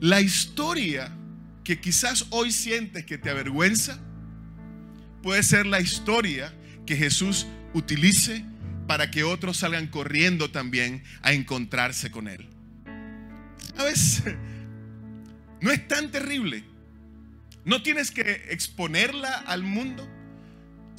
La 0.00 0.20
historia 0.20 1.12
que 1.64 1.80
quizás 1.80 2.26
hoy 2.30 2.50
sientes 2.50 3.04
que 3.04 3.18
te 3.18 3.30
avergüenza, 3.30 3.98
puede 5.22 5.42
ser 5.42 5.66
la 5.66 5.80
historia 5.80 6.52
que 6.86 6.96
Jesús 6.96 7.46
utilice 7.74 8.44
para 8.86 9.10
que 9.10 9.22
otros 9.22 9.58
salgan 9.58 9.86
corriendo 9.86 10.50
también 10.50 11.04
a 11.22 11.32
encontrarse 11.32 12.10
con 12.10 12.26
Él. 12.26 12.48
¿Sabes? 13.76 14.22
No 15.60 15.70
es 15.70 15.86
tan 15.86 16.10
terrible. 16.10 16.64
No 17.64 17.82
tienes 17.82 18.10
que 18.10 18.46
exponerla 18.48 19.30
al 19.46 19.62
mundo. 19.62 20.08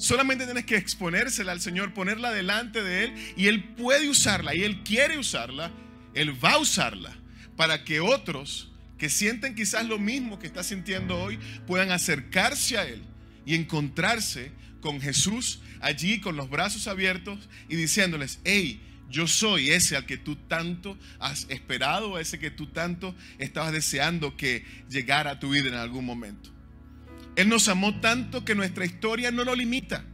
Solamente 0.02 0.46
tienes 0.46 0.64
que 0.64 0.74
exponérsela 0.74 1.52
al 1.52 1.60
Señor, 1.60 1.94
ponerla 1.94 2.32
delante 2.32 2.82
de 2.82 3.04
Él 3.04 3.14
y 3.36 3.46
Él 3.46 3.62
puede 3.62 4.10
usarla 4.10 4.52
y 4.52 4.64
Él 4.64 4.82
quiere 4.82 5.16
usarla, 5.16 5.70
Él 6.12 6.44
va 6.44 6.54
a 6.54 6.58
usarla 6.58 7.16
para 7.56 7.84
que 7.84 8.00
otros 8.00 8.72
que 8.98 9.08
sienten 9.08 9.54
quizás 9.54 9.86
lo 9.86 10.00
mismo 10.00 10.40
que 10.40 10.48
está 10.48 10.64
sintiendo 10.64 11.22
hoy 11.22 11.38
puedan 11.68 11.92
acercarse 11.92 12.78
a 12.78 12.84
Él 12.84 13.00
y 13.46 13.54
encontrarse 13.54 14.50
con 14.80 15.00
Jesús 15.00 15.60
allí 15.80 16.20
con 16.20 16.34
los 16.34 16.50
brazos 16.50 16.88
abiertos 16.88 17.48
y 17.68 17.76
diciéndoles, 17.76 18.40
hey, 18.42 18.82
yo 19.08 19.28
soy 19.28 19.70
ese 19.70 19.94
al 19.94 20.04
que 20.04 20.16
tú 20.16 20.34
tanto 20.34 20.98
has 21.20 21.46
esperado, 21.48 22.18
ese 22.18 22.40
que 22.40 22.50
tú 22.50 22.66
tanto 22.66 23.14
estabas 23.38 23.70
deseando 23.70 24.36
que 24.36 24.64
llegara 24.90 25.30
a 25.30 25.38
tu 25.38 25.50
vida 25.50 25.68
en 25.68 25.74
algún 25.74 26.04
momento. 26.04 26.50
Él 27.36 27.48
nos 27.48 27.68
amó 27.68 27.98
tanto 28.00 28.44
que 28.44 28.54
nuestra 28.54 28.84
historia 28.84 29.30
no 29.30 29.44
lo 29.44 29.54
limita, 29.54 30.04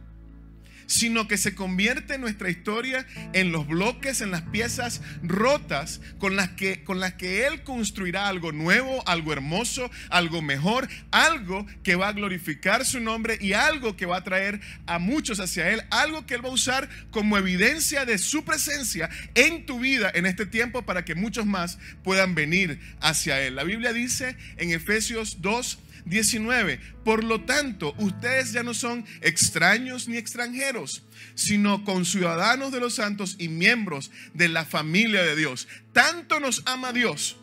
sino 0.89 1.27
que 1.27 1.37
se 1.37 1.53
convierte 1.53 2.17
nuestra 2.17 2.49
historia 2.49 3.05
en 3.33 3.51
los 3.51 3.67
bloques, 3.67 4.21
en 4.21 4.31
las 4.31 4.41
piezas 4.41 5.01
rotas 5.21 6.01
con 6.17 6.35
las 6.35 6.49
que, 6.49 6.83
con 6.83 6.99
las 6.99 7.13
que 7.13 7.45
Él 7.45 7.63
construirá 7.63 8.27
algo 8.27 8.51
nuevo, 8.51 9.07
algo 9.07 9.31
hermoso, 9.31 9.91
algo 10.09 10.41
mejor, 10.41 10.89
algo 11.11 11.67
que 11.83 11.95
va 11.95 12.07
a 12.07 12.13
glorificar 12.13 12.85
su 12.85 12.99
nombre 13.01 13.37
y 13.39 13.53
algo 13.53 13.95
que 13.95 14.07
va 14.07 14.17
a 14.17 14.23
traer 14.23 14.61
a 14.87 14.97
muchos 14.97 15.39
hacia 15.39 15.69
Él, 15.69 15.83
algo 15.91 16.25
que 16.25 16.33
Él 16.33 16.43
va 16.43 16.49
a 16.49 16.53
usar 16.53 16.89
como 17.11 17.37
evidencia 17.37 18.05
de 18.05 18.17
su 18.17 18.43
presencia 18.43 19.09
en 19.35 19.67
tu 19.67 19.79
vida 19.79 20.09
en 20.15 20.25
este 20.25 20.47
tiempo 20.47 20.83
para 20.83 21.05
que 21.05 21.13
muchos 21.13 21.45
más 21.45 21.77
puedan 22.03 22.33
venir 22.33 22.79
hacia 22.99 23.39
Él. 23.41 23.57
La 23.57 23.63
Biblia 23.63 23.93
dice 23.93 24.37
en 24.57 24.71
Efesios 24.71 25.41
2, 25.41 25.77
19. 26.09 26.79
Por 27.05 27.23
lo 27.23 27.41
tanto, 27.41 27.93
ustedes 27.97 28.51
ya 28.51 28.63
no 28.63 28.73
son 28.73 29.05
extraños 29.21 30.07
ni 30.07 30.17
extranjeros, 30.17 31.03
sino 31.35 31.85
conciudadanos 31.85 32.71
de 32.71 32.79
los 32.79 32.95
santos 32.95 33.35
y 33.39 33.47
miembros 33.47 34.11
de 34.33 34.49
la 34.49 34.65
familia 34.65 35.23
de 35.23 35.35
Dios. 35.35 35.67
Tanto 35.93 36.39
nos 36.39 36.63
ama 36.65 36.91
Dios 36.91 37.37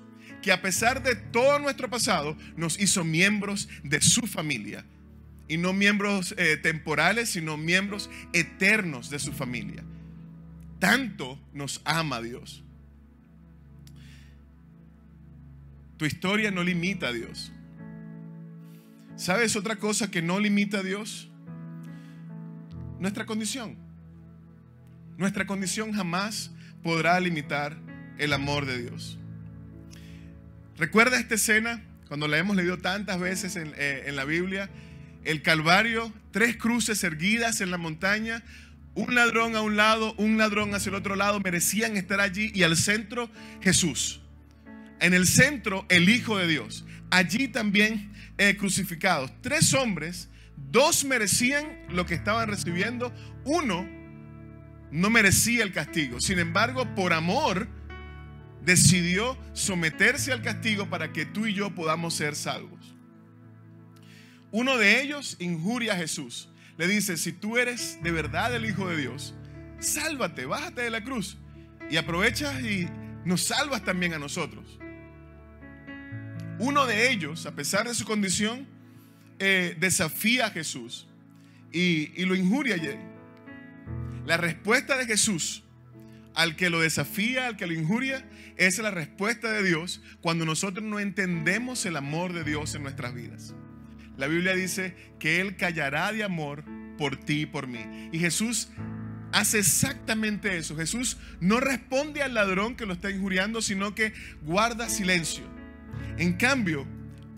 que 0.46 0.52
a 0.52 0.62
pesar 0.62 1.02
de 1.02 1.16
todo 1.16 1.58
nuestro 1.58 1.90
pasado, 1.90 2.36
nos 2.56 2.78
hizo 2.78 3.02
miembros 3.02 3.68
de 3.82 4.00
su 4.00 4.28
familia. 4.28 4.84
Y 5.48 5.56
no 5.56 5.72
miembros 5.72 6.36
eh, 6.38 6.56
temporales, 6.56 7.30
sino 7.30 7.56
miembros 7.56 8.08
eternos 8.32 9.10
de 9.10 9.18
su 9.18 9.32
familia. 9.32 9.82
Tanto 10.78 11.36
nos 11.52 11.80
ama 11.84 12.22
Dios. 12.22 12.62
Tu 15.96 16.04
historia 16.04 16.52
no 16.52 16.62
limita 16.62 17.08
a 17.08 17.12
Dios. 17.12 17.50
¿Sabes 19.16 19.56
otra 19.56 19.76
cosa 19.76 20.10
que 20.10 20.20
no 20.20 20.38
limita 20.38 20.78
a 20.78 20.82
Dios? 20.82 21.30
Nuestra 23.00 23.24
condición. 23.24 23.76
Nuestra 25.16 25.46
condición 25.46 25.92
jamás 25.92 26.50
podrá 26.82 27.18
limitar 27.18 27.78
el 28.18 28.34
amor 28.34 28.66
de 28.66 28.82
Dios. 28.82 29.18
¿Recuerda 30.76 31.18
esta 31.18 31.36
escena 31.36 31.82
cuando 32.08 32.28
la 32.28 32.36
hemos 32.36 32.56
leído 32.56 32.76
tantas 32.76 33.18
veces 33.18 33.56
en, 33.56 33.72
eh, 33.78 34.04
en 34.06 34.16
la 34.16 34.24
Biblia? 34.24 34.68
El 35.24 35.40
Calvario, 35.40 36.12
tres 36.30 36.58
cruces 36.58 37.02
erguidas 37.02 37.62
en 37.62 37.70
la 37.70 37.78
montaña, 37.78 38.44
un 38.94 39.14
ladrón 39.14 39.56
a 39.56 39.62
un 39.62 39.76
lado, 39.76 40.14
un 40.18 40.36
ladrón 40.36 40.74
hacia 40.74 40.90
el 40.90 40.94
otro 40.94 41.16
lado, 41.16 41.40
merecían 41.40 41.96
estar 41.96 42.20
allí 42.20 42.52
y 42.54 42.64
al 42.64 42.76
centro 42.76 43.30
Jesús. 43.62 44.20
En 45.00 45.14
el 45.14 45.26
centro 45.26 45.86
el 45.88 46.10
Hijo 46.10 46.36
de 46.36 46.46
Dios. 46.46 46.84
Allí 47.10 47.48
también 47.48 48.14
eh, 48.38 48.56
crucificados. 48.56 49.32
Tres 49.40 49.74
hombres, 49.74 50.28
dos 50.56 51.04
merecían 51.04 51.66
lo 51.88 52.06
que 52.06 52.14
estaban 52.14 52.48
recibiendo, 52.48 53.12
uno 53.44 53.88
no 54.90 55.10
merecía 55.10 55.62
el 55.62 55.72
castigo. 55.72 56.20
Sin 56.20 56.38
embargo, 56.38 56.94
por 56.94 57.12
amor, 57.12 57.68
decidió 58.64 59.38
someterse 59.52 60.32
al 60.32 60.42
castigo 60.42 60.90
para 60.90 61.12
que 61.12 61.24
tú 61.24 61.46
y 61.46 61.54
yo 61.54 61.74
podamos 61.74 62.14
ser 62.14 62.34
salvos. 62.34 62.94
Uno 64.50 64.78
de 64.78 65.02
ellos 65.02 65.36
injuria 65.38 65.94
a 65.94 65.96
Jesús 65.96 66.48
le 66.76 66.86
dice, 66.86 67.16
si 67.16 67.32
tú 67.32 67.56
eres 67.56 67.98
de 68.02 68.10
verdad 68.10 68.54
el 68.54 68.66
Hijo 68.66 68.88
de 68.88 68.96
Dios, 68.96 69.34
sálvate, 69.78 70.46
bájate 70.46 70.82
de 70.82 70.90
la 70.90 71.04
cruz 71.04 71.38
y 71.90 71.96
aprovechas 71.96 72.60
y 72.62 72.88
nos 73.24 73.44
salvas 73.44 73.84
también 73.84 74.14
a 74.14 74.18
nosotros. 74.18 74.78
Uno 76.58 76.86
de 76.86 77.10
ellos, 77.10 77.46
a 77.46 77.54
pesar 77.54 77.86
de 77.86 77.94
su 77.94 78.04
condición, 78.04 78.66
eh, 79.38 79.76
desafía 79.78 80.46
a 80.46 80.50
Jesús 80.50 81.06
y, 81.72 82.12
y 82.20 82.24
lo 82.24 82.34
injuria. 82.34 82.76
La 84.24 84.36
respuesta 84.36 84.96
de 84.96 85.06
Jesús 85.06 85.62
al 86.34 86.54
que 86.54 86.70
lo 86.70 86.80
desafía, 86.80 87.46
al 87.46 87.56
que 87.56 87.66
lo 87.66 87.72
injuria, 87.72 88.24
es 88.56 88.78
la 88.78 88.90
respuesta 88.90 89.50
de 89.50 89.62
Dios 89.62 90.02
cuando 90.20 90.44
nosotros 90.44 90.84
no 90.84 91.00
entendemos 91.00 91.84
el 91.86 91.96
amor 91.96 92.32
de 92.32 92.44
Dios 92.44 92.74
en 92.74 92.82
nuestras 92.82 93.14
vidas. 93.14 93.54
La 94.16 94.26
Biblia 94.26 94.54
dice 94.54 94.94
que 95.18 95.40
Él 95.40 95.56
callará 95.56 96.12
de 96.12 96.24
amor 96.24 96.64
por 96.98 97.16
ti 97.16 97.42
y 97.42 97.46
por 97.46 97.66
mí. 97.66 98.10
Y 98.12 98.18
Jesús 98.18 98.68
hace 99.32 99.58
exactamente 99.58 100.56
eso. 100.56 100.76
Jesús 100.76 101.16
no 101.40 101.60
responde 101.60 102.22
al 102.22 102.34
ladrón 102.34 102.76
que 102.76 102.86
lo 102.86 102.92
está 102.92 103.10
injuriando, 103.10 103.62
sino 103.62 103.94
que 103.94 104.12
guarda 104.42 104.88
silencio. 104.88 105.55
En 106.18 106.34
cambio, 106.34 106.86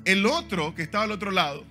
el 0.05 0.27
otro 0.27 0.75
que 0.75 0.83
estaba 0.83 1.05
al 1.05 1.13
otro 1.13 1.31
lado 1.31 1.65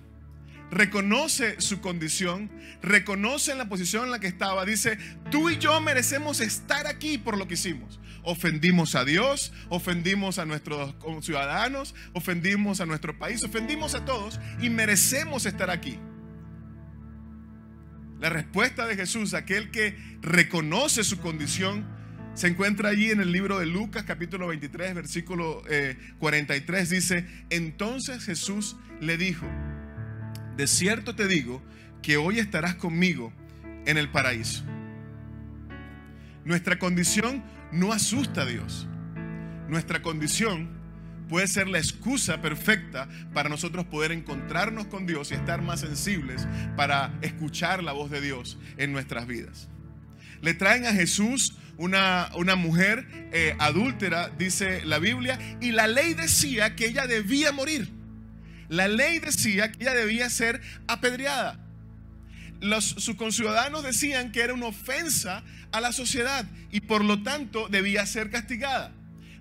reconoce 0.70 1.60
su 1.60 1.80
condición, 1.80 2.50
reconoce 2.82 3.54
la 3.54 3.68
posición 3.68 4.04
en 4.04 4.10
la 4.10 4.20
que 4.20 4.26
estaba, 4.26 4.64
dice, 4.64 4.98
tú 5.30 5.48
y 5.50 5.58
yo 5.58 5.80
merecemos 5.80 6.40
estar 6.40 6.86
aquí 6.86 7.18
por 7.18 7.38
lo 7.38 7.48
que 7.48 7.54
hicimos 7.54 7.98
ofendimos 8.28 8.94
a 8.94 9.04
Dios, 9.06 9.52
ofendimos 9.70 10.38
a 10.38 10.44
nuestros 10.44 10.94
ciudadanos, 11.22 11.94
ofendimos 12.12 12.80
a 12.80 12.86
nuestro 12.86 13.18
país, 13.18 13.42
ofendimos 13.42 13.94
a 13.94 14.04
todos 14.04 14.38
y 14.60 14.68
merecemos 14.68 15.46
estar 15.46 15.70
aquí. 15.70 15.98
La 18.20 18.28
respuesta 18.28 18.86
de 18.86 18.96
Jesús, 18.96 19.32
aquel 19.32 19.70
que 19.70 19.96
reconoce 20.20 21.04
su 21.04 21.18
condición, 21.20 21.86
se 22.38 22.46
encuentra 22.46 22.90
allí 22.90 23.10
en 23.10 23.20
el 23.20 23.32
libro 23.32 23.58
de 23.58 23.66
Lucas 23.66 24.04
capítulo 24.04 24.46
23, 24.46 24.94
versículo 24.94 25.60
43. 26.20 26.92
Eh, 26.92 26.94
dice, 26.94 27.26
entonces 27.50 28.24
Jesús 28.24 28.76
le 29.00 29.16
dijo, 29.16 29.44
de 30.56 30.68
cierto 30.68 31.16
te 31.16 31.26
digo 31.26 31.60
que 32.00 32.16
hoy 32.16 32.38
estarás 32.38 32.76
conmigo 32.76 33.32
en 33.86 33.98
el 33.98 34.08
paraíso. 34.12 34.62
Nuestra 36.44 36.78
condición 36.78 37.42
no 37.72 37.92
asusta 37.92 38.42
a 38.42 38.46
Dios. 38.46 38.86
Nuestra 39.68 40.00
condición 40.00 40.68
puede 41.28 41.48
ser 41.48 41.66
la 41.66 41.78
excusa 41.78 42.40
perfecta 42.40 43.08
para 43.34 43.48
nosotros 43.48 43.84
poder 43.86 44.12
encontrarnos 44.12 44.86
con 44.86 45.06
Dios 45.06 45.32
y 45.32 45.34
estar 45.34 45.60
más 45.60 45.80
sensibles 45.80 46.46
para 46.76 47.18
escuchar 47.20 47.82
la 47.82 47.90
voz 47.90 48.12
de 48.12 48.20
Dios 48.20 48.60
en 48.76 48.92
nuestras 48.92 49.26
vidas. 49.26 49.68
Le 50.40 50.54
traen 50.54 50.86
a 50.86 50.92
Jesús 50.92 51.56
una, 51.78 52.30
una 52.34 52.56
mujer 52.56 53.06
eh, 53.32 53.56
adúltera, 53.58 54.28
dice 54.36 54.84
la 54.84 54.98
Biblia, 54.98 55.38
y 55.60 55.70
la 55.70 55.86
ley 55.86 56.14
decía 56.14 56.76
que 56.76 56.86
ella 56.86 57.06
debía 57.06 57.52
morir. 57.52 57.90
La 58.68 58.88
ley 58.88 59.18
decía 59.20 59.72
que 59.72 59.84
ella 59.84 59.94
debía 59.94 60.28
ser 60.28 60.60
apedreada. 60.86 61.64
Los, 62.60 62.84
sus 62.84 63.14
conciudadanos 63.14 63.84
decían 63.84 64.32
que 64.32 64.40
era 64.40 64.52
una 64.52 64.66
ofensa 64.66 65.44
a 65.70 65.80
la 65.80 65.92
sociedad 65.92 66.44
y 66.70 66.80
por 66.80 67.04
lo 67.04 67.22
tanto 67.22 67.68
debía 67.68 68.04
ser 68.04 68.30
castigada. 68.30 68.92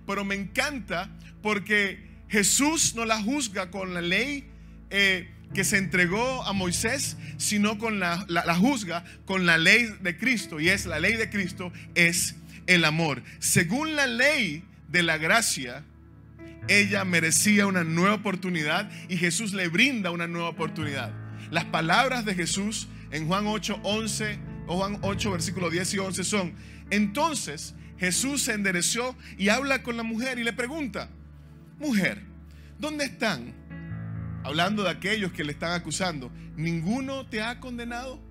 Pero 0.05 0.23
me 0.23 0.35
encanta 0.35 1.09
porque 1.41 2.07
Jesús 2.29 2.93
no 2.95 3.05
la 3.05 3.21
juzga 3.21 3.71
con 3.71 3.93
la 3.93 4.01
ley 4.01 4.47
eh, 4.89 5.33
que 5.53 5.63
se 5.63 5.77
entregó 5.77 6.43
a 6.43 6.53
Moisés, 6.53 7.17
sino 7.37 7.77
con 7.77 7.99
la, 7.99 8.25
la, 8.27 8.55
juzga 8.55 9.03
con 9.25 9.45
la 9.45 9.57
ley 9.57 9.87
de 10.01 10.17
Cristo. 10.17 10.59
Y 10.59 10.69
es 10.69 10.85
la 10.85 10.99
ley 10.99 11.13
de 11.13 11.29
Cristo, 11.29 11.71
es 11.95 12.35
el 12.65 12.85
amor. 12.85 13.23
Según 13.39 13.95
la 13.95 14.07
ley 14.07 14.63
de 14.89 15.03
la 15.03 15.17
gracia, 15.17 15.83
ella 16.67 17.05
merecía 17.05 17.65
una 17.65 17.83
nueva 17.83 18.15
oportunidad 18.15 18.89
y 19.09 19.17
Jesús 19.17 19.53
le 19.53 19.67
brinda 19.69 20.11
una 20.11 20.27
nueva 20.27 20.49
oportunidad. 20.49 21.11
Las 21.49 21.65
palabras 21.65 22.25
de 22.25 22.35
Jesús 22.35 22.87
en 23.11 23.27
Juan 23.27 23.47
8, 23.47 23.79
11 23.83 24.57
Juan 24.75 24.99
8, 25.01 25.31
versículos 25.31 25.71
10 25.71 25.93
y 25.93 25.97
11 25.99 26.23
son, 26.23 26.53
entonces 26.89 27.73
Jesús 27.97 28.43
se 28.43 28.53
endereció 28.53 29.15
y 29.37 29.49
habla 29.49 29.81
con 29.81 29.97
la 29.97 30.03
mujer 30.03 30.39
y 30.39 30.43
le 30.43 30.53
pregunta, 30.53 31.09
mujer, 31.79 32.21
¿dónde 32.77 33.05
están? 33.05 33.53
Hablando 34.43 34.83
de 34.83 34.89
aquellos 34.89 35.31
que 35.31 35.43
le 35.43 35.51
están 35.51 35.73
acusando, 35.73 36.31
¿ninguno 36.55 37.25
te 37.27 37.41
ha 37.41 37.59
condenado? 37.59 38.21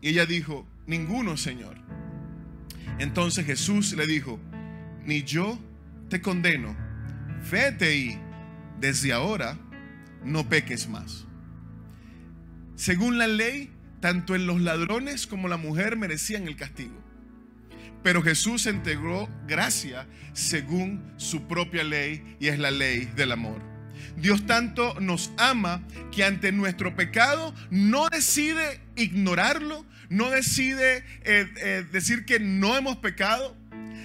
Y 0.00 0.10
ella 0.10 0.26
dijo, 0.26 0.66
ninguno, 0.86 1.36
Señor. 1.36 1.76
Entonces 2.98 3.46
Jesús 3.46 3.92
le 3.94 4.06
dijo, 4.06 4.38
ni 5.04 5.22
yo 5.22 5.58
te 6.08 6.20
condeno, 6.20 6.76
vete 7.50 7.96
y 7.96 8.18
desde 8.78 9.12
ahora 9.12 9.58
no 10.24 10.48
peques 10.48 10.88
más. 10.88 11.26
Según 12.76 13.18
la 13.18 13.26
ley, 13.26 13.70
tanto 14.00 14.34
en 14.34 14.46
los 14.46 14.60
ladrones 14.60 15.26
como 15.26 15.48
la 15.48 15.56
mujer 15.56 15.96
merecían 15.96 16.48
el 16.48 16.56
castigo. 16.56 17.00
Pero 18.02 18.22
Jesús 18.22 18.66
integró 18.66 19.28
gracia 19.46 20.06
según 20.32 21.12
su 21.16 21.46
propia 21.46 21.84
ley 21.84 22.36
y 22.40 22.48
es 22.48 22.58
la 22.58 22.72
ley 22.72 23.08
del 23.14 23.32
amor. 23.32 23.71
Dios 24.16 24.46
tanto 24.46 24.98
nos 25.00 25.32
ama 25.36 25.82
que 26.10 26.24
ante 26.24 26.52
nuestro 26.52 26.94
pecado 26.94 27.54
no 27.70 28.08
decide 28.08 28.80
ignorarlo, 28.96 29.86
no 30.08 30.30
decide 30.30 31.04
eh, 31.24 31.48
eh, 31.56 31.86
decir 31.90 32.24
que 32.24 32.38
no 32.38 32.76
hemos 32.76 32.96
pecado, 32.96 33.56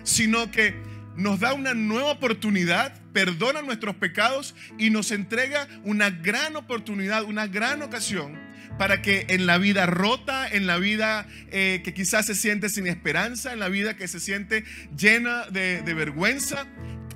sino 0.03 0.51
que 0.51 0.75
nos 1.15 1.39
da 1.39 1.53
una 1.53 1.73
nueva 1.73 2.11
oportunidad, 2.11 2.93
perdona 3.11 3.61
nuestros 3.61 3.95
pecados 3.95 4.55
y 4.77 4.89
nos 4.89 5.11
entrega 5.11 5.67
una 5.83 6.11
gran 6.11 6.55
oportunidad, 6.55 7.23
una 7.23 7.47
gran 7.47 7.81
ocasión 7.81 8.47
para 8.77 9.01
que 9.01 9.25
en 9.29 9.45
la 9.45 9.57
vida 9.57 9.85
rota, 9.85 10.47
en 10.47 10.67
la 10.67 10.77
vida 10.77 11.27
eh, 11.51 11.81
que 11.83 11.93
quizás 11.93 12.25
se 12.27 12.35
siente 12.35 12.69
sin 12.69 12.87
esperanza, 12.87 13.53
en 13.53 13.59
la 13.59 13.69
vida 13.69 13.95
que 13.95 14.07
se 14.07 14.19
siente 14.19 14.63
llena 14.95 15.45
de, 15.47 15.81
de 15.81 15.93
vergüenza, 15.93 16.67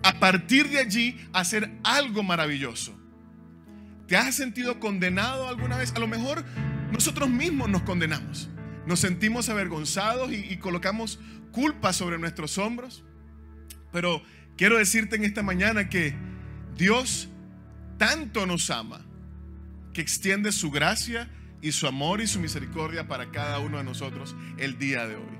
a 0.03 0.19
partir 0.19 0.69
de 0.69 0.79
allí 0.79 1.19
hacer 1.33 1.71
algo 1.83 2.23
maravilloso. 2.23 2.97
¿Te 4.07 4.17
has 4.17 4.35
sentido 4.35 4.79
condenado 4.79 5.47
alguna 5.47 5.77
vez? 5.77 5.93
A 5.95 5.99
lo 5.99 6.07
mejor 6.07 6.43
nosotros 6.91 7.29
mismos 7.29 7.69
nos 7.69 7.83
condenamos. 7.83 8.49
Nos 8.85 8.99
sentimos 8.99 9.47
avergonzados 9.49 10.31
y, 10.33 10.57
colocamos 10.57 11.19
culpa 11.51 11.93
sobre 11.93 12.17
nuestros 12.17 12.57
hombros. 12.57 13.03
Pero 13.91 14.21
quiero 14.57 14.77
decirte 14.77 15.15
en 15.15 15.23
esta 15.23 15.43
mañana 15.43 15.87
que 15.87 16.15
Dios 16.75 17.29
tanto 17.97 18.45
nos 18.45 18.69
ama 18.69 19.01
que 19.93 20.01
extiende 20.01 20.51
su 20.51 20.71
gracia 20.71 21.29
y 21.61 21.71
su 21.71 21.87
amor 21.87 22.21
y 22.21 22.27
su 22.27 22.39
misericordia 22.39 23.07
para 23.07 23.31
cada 23.31 23.59
uno 23.59 23.77
de 23.77 23.83
nosotros 23.83 24.35
el 24.57 24.77
día 24.77 25.07
de 25.07 25.15
hoy. 25.15 25.37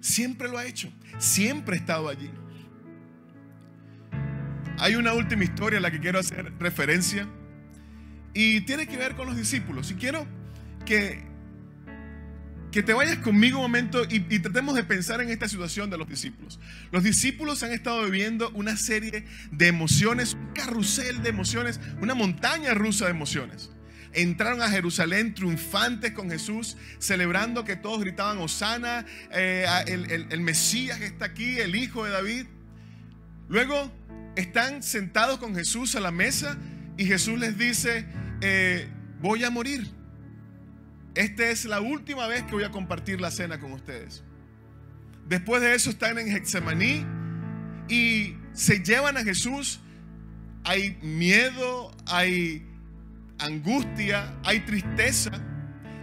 Siempre 0.00 0.48
lo 0.48 0.58
ha 0.58 0.66
hecho, 0.66 0.92
siempre 1.18 1.76
ha 1.76 1.78
estado 1.78 2.08
allí. 2.08 2.30
Hay 4.84 4.96
una 4.96 5.14
última 5.14 5.44
historia 5.44 5.78
a 5.78 5.80
la 5.80 5.90
que 5.90 5.98
quiero 5.98 6.18
hacer 6.18 6.52
referencia 6.58 7.26
y 8.34 8.60
tiene 8.66 8.86
que 8.86 8.98
ver 8.98 9.16
con 9.16 9.26
los 9.26 9.34
discípulos. 9.34 9.90
Y 9.90 9.94
quiero 9.94 10.26
que, 10.84 11.22
que 12.70 12.82
te 12.82 12.92
vayas 12.92 13.16
conmigo 13.16 13.56
un 13.56 13.62
momento 13.62 14.02
y, 14.06 14.20
tratemos 14.40 14.74
de 14.74 14.84
pensar 14.84 15.22
en 15.22 15.30
esta 15.30 15.48
situación 15.48 15.88
de 15.88 15.96
los 15.96 16.06
discípulos. 16.06 16.60
Los 16.92 17.02
discípulos 17.02 17.62
han 17.62 17.72
estado 17.72 18.04
viviendo 18.04 18.50
una 18.50 18.76
serie 18.76 19.24
de 19.50 19.68
emociones, 19.68 20.34
un 20.34 20.52
carrusel 20.52 21.22
de 21.22 21.30
emociones, 21.30 21.80
una 22.02 22.14
montaña 22.14 22.74
rusa 22.74 23.06
de 23.06 23.12
emociones 23.12 23.70
entraron 24.12 24.60
a 24.60 24.68
Jerusalén 24.68 25.34
triunfantes 25.34 26.12
con 26.12 26.30
Jesús, 26.30 26.76
celebrando 26.98 27.64
que 27.64 27.74
todos 27.74 28.00
gritaban, 28.00 28.36
Osana, 28.36 29.06
eh, 29.32 29.66
el, 29.86 30.28
el 30.30 30.40
Mesías 30.40 30.98
que 30.98 31.06
está 31.06 31.24
aquí, 31.24 31.58
el 31.58 31.74
Hijo 31.74 32.04
de 32.04 32.10
David. 32.10 32.46
Luego 33.48 33.90
están 34.36 34.82
sentados 34.82 35.38
con 35.38 35.54
Jesús 35.54 35.94
a 35.96 36.00
la 36.00 36.10
mesa 36.10 36.58
y 36.96 37.06
Jesús 37.06 37.38
les 37.38 37.58
dice, 37.58 38.06
eh, 38.40 38.88
voy 39.20 39.44
a 39.44 39.50
morir. 39.50 39.88
Esta 41.14 41.48
es 41.48 41.64
la 41.64 41.80
última 41.80 42.26
vez 42.26 42.42
que 42.44 42.52
voy 42.52 42.64
a 42.64 42.70
compartir 42.70 43.20
la 43.20 43.30
cena 43.30 43.60
con 43.60 43.72
ustedes. 43.72 44.24
Después 45.28 45.62
de 45.62 45.74
eso 45.74 45.90
están 45.90 46.18
en 46.18 46.28
Getsemaní 46.28 47.06
y 47.88 48.36
se 48.52 48.80
llevan 48.80 49.16
a 49.16 49.22
Jesús. 49.22 49.80
Hay 50.64 50.98
miedo, 51.02 51.94
hay 52.06 52.66
angustia, 53.38 54.34
hay 54.44 54.60
tristeza. 54.60 55.30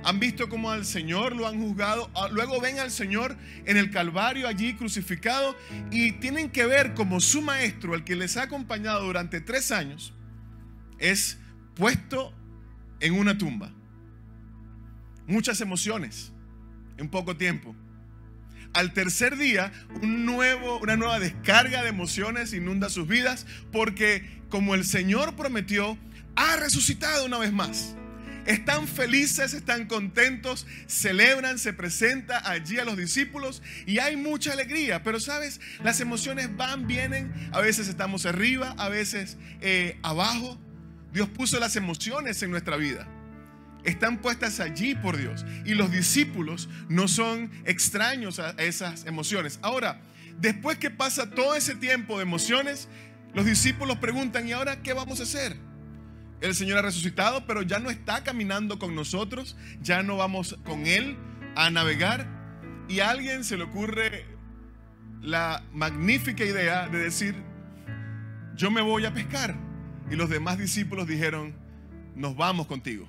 Han 0.04 0.20
visto 0.20 0.50
cómo 0.50 0.72
al 0.72 0.86
Señor 0.86 1.36
lo 1.36 1.48
han 1.48 1.62
juzgado. 1.62 2.10
Ah, 2.16 2.28
luego 2.32 2.60
ven 2.60 2.80
al 2.80 2.92
Señor 2.92 3.38
en 3.66 3.78
el 3.78 3.92
Calvario 3.92 4.48
allí 4.48 4.74
crucificado 4.76 5.56
y 5.92 6.14
tienen 6.14 6.50
que 6.50 6.66
ver 6.66 6.94
como 6.94 7.20
su 7.20 7.42
maestro, 7.42 7.94
el 7.94 8.04
que 8.04 8.16
les 8.16 8.38
ha 8.38 8.44
acompañado 8.44 9.06
durante 9.06 9.42
tres 9.42 9.72
años, 9.72 10.14
es 10.98 11.40
puesto 11.76 12.34
en 13.00 13.14
una 13.14 13.38
tumba. 13.38 13.72
Muchas 15.28 15.62
emociones 15.62 16.32
en 16.98 17.10
poco 17.10 17.38
tiempo. 17.38 17.76
Al 18.74 18.94
tercer 18.94 19.38
día, 19.38 19.72
un 20.02 20.26
nuevo, 20.26 20.80
una 20.80 20.96
nueva 20.96 21.20
descarga 21.20 21.84
de 21.84 21.90
emociones 21.90 22.54
inunda 22.54 22.90
sus 22.90 23.08
vidas 23.08 23.46
porque 23.72 24.42
como 24.50 24.76
el 24.76 24.86
Señor 24.86 25.36
prometió, 25.36 25.98
ha 26.36 26.56
resucitado 26.56 27.26
una 27.26 27.38
vez 27.38 27.52
más. 27.52 27.96
Están 28.46 28.88
felices, 28.88 29.54
están 29.54 29.86
contentos, 29.86 30.66
celebran, 30.88 31.60
se 31.60 31.74
presenta 31.74 32.50
allí 32.50 32.80
a 32.80 32.86
los 32.86 32.98
discípulos 32.98 33.62
y 33.86 34.00
hay 34.00 34.16
mucha 34.16 34.54
alegría. 34.54 35.04
Pero 35.04 35.20
sabes, 35.20 35.62
las 35.84 36.00
emociones 36.00 36.56
van, 36.56 36.88
vienen, 36.88 37.32
a 37.52 37.62
veces 37.62 37.88
estamos 37.88 38.26
arriba, 38.26 38.74
a 38.78 38.90
veces 38.90 39.38
eh, 39.62 40.00
abajo. 40.04 40.60
Dios 41.14 41.30
puso 41.30 41.60
las 41.60 41.76
emociones 41.76 42.42
en 42.42 42.52
nuestra 42.52 42.78
vida. 42.78 43.08
Están 43.84 44.20
puestas 44.20 44.60
allí 44.60 44.96
por 44.96 45.18
Dios. 45.18 45.46
Y 45.66 45.74
los 45.74 45.92
discípulos 45.92 46.70
no 46.88 47.08
son 47.08 47.52
extraños 47.66 48.40
a 48.40 48.52
esas 48.52 49.06
emociones. 49.06 49.60
Ahora, 49.62 50.02
después 50.40 50.78
que 50.78 50.90
pasa 50.90 51.30
todo 51.30 51.56
ese 51.56 51.76
tiempo 51.76 52.18
de 52.18 52.24
emociones, 52.24 52.88
los 53.34 53.46
discípulos 53.46 53.98
preguntan, 53.98 54.48
¿y 54.48 54.52
ahora 54.52 54.82
qué 54.82 54.94
vamos 54.94 55.20
a 55.20 55.24
hacer? 55.24 55.58
El 56.42 56.56
Señor 56.56 56.80
ha 56.80 56.82
resucitado, 56.82 57.46
pero 57.46 57.62
ya 57.62 57.80
no 57.80 57.92
está 57.92 58.24
caminando 58.24 58.80
con 58.80 58.96
nosotros, 58.96 59.56
ya 59.82 60.02
no 60.02 60.18
vamos 60.18 60.58
con 60.66 60.88
Él 60.88 61.16
a 61.56 61.70
navegar. 61.70 62.28
Y 62.90 63.00
a 63.00 63.12
alguien 63.12 63.44
se 63.44 63.58
le 63.58 63.64
ocurre 63.64 64.26
la 65.22 65.64
magnífica 65.72 66.44
idea 66.44 66.90
de 66.90 66.98
decir, 66.98 67.36
yo 68.56 68.72
me 68.72 68.82
voy 68.82 69.06
a 69.06 69.14
pescar. 69.14 69.56
Y 70.10 70.16
los 70.16 70.30
demás 70.30 70.58
discípulos 70.58 71.08
dijeron, 71.08 71.54
nos 72.16 72.36
vamos 72.36 72.66
contigo. 72.68 73.08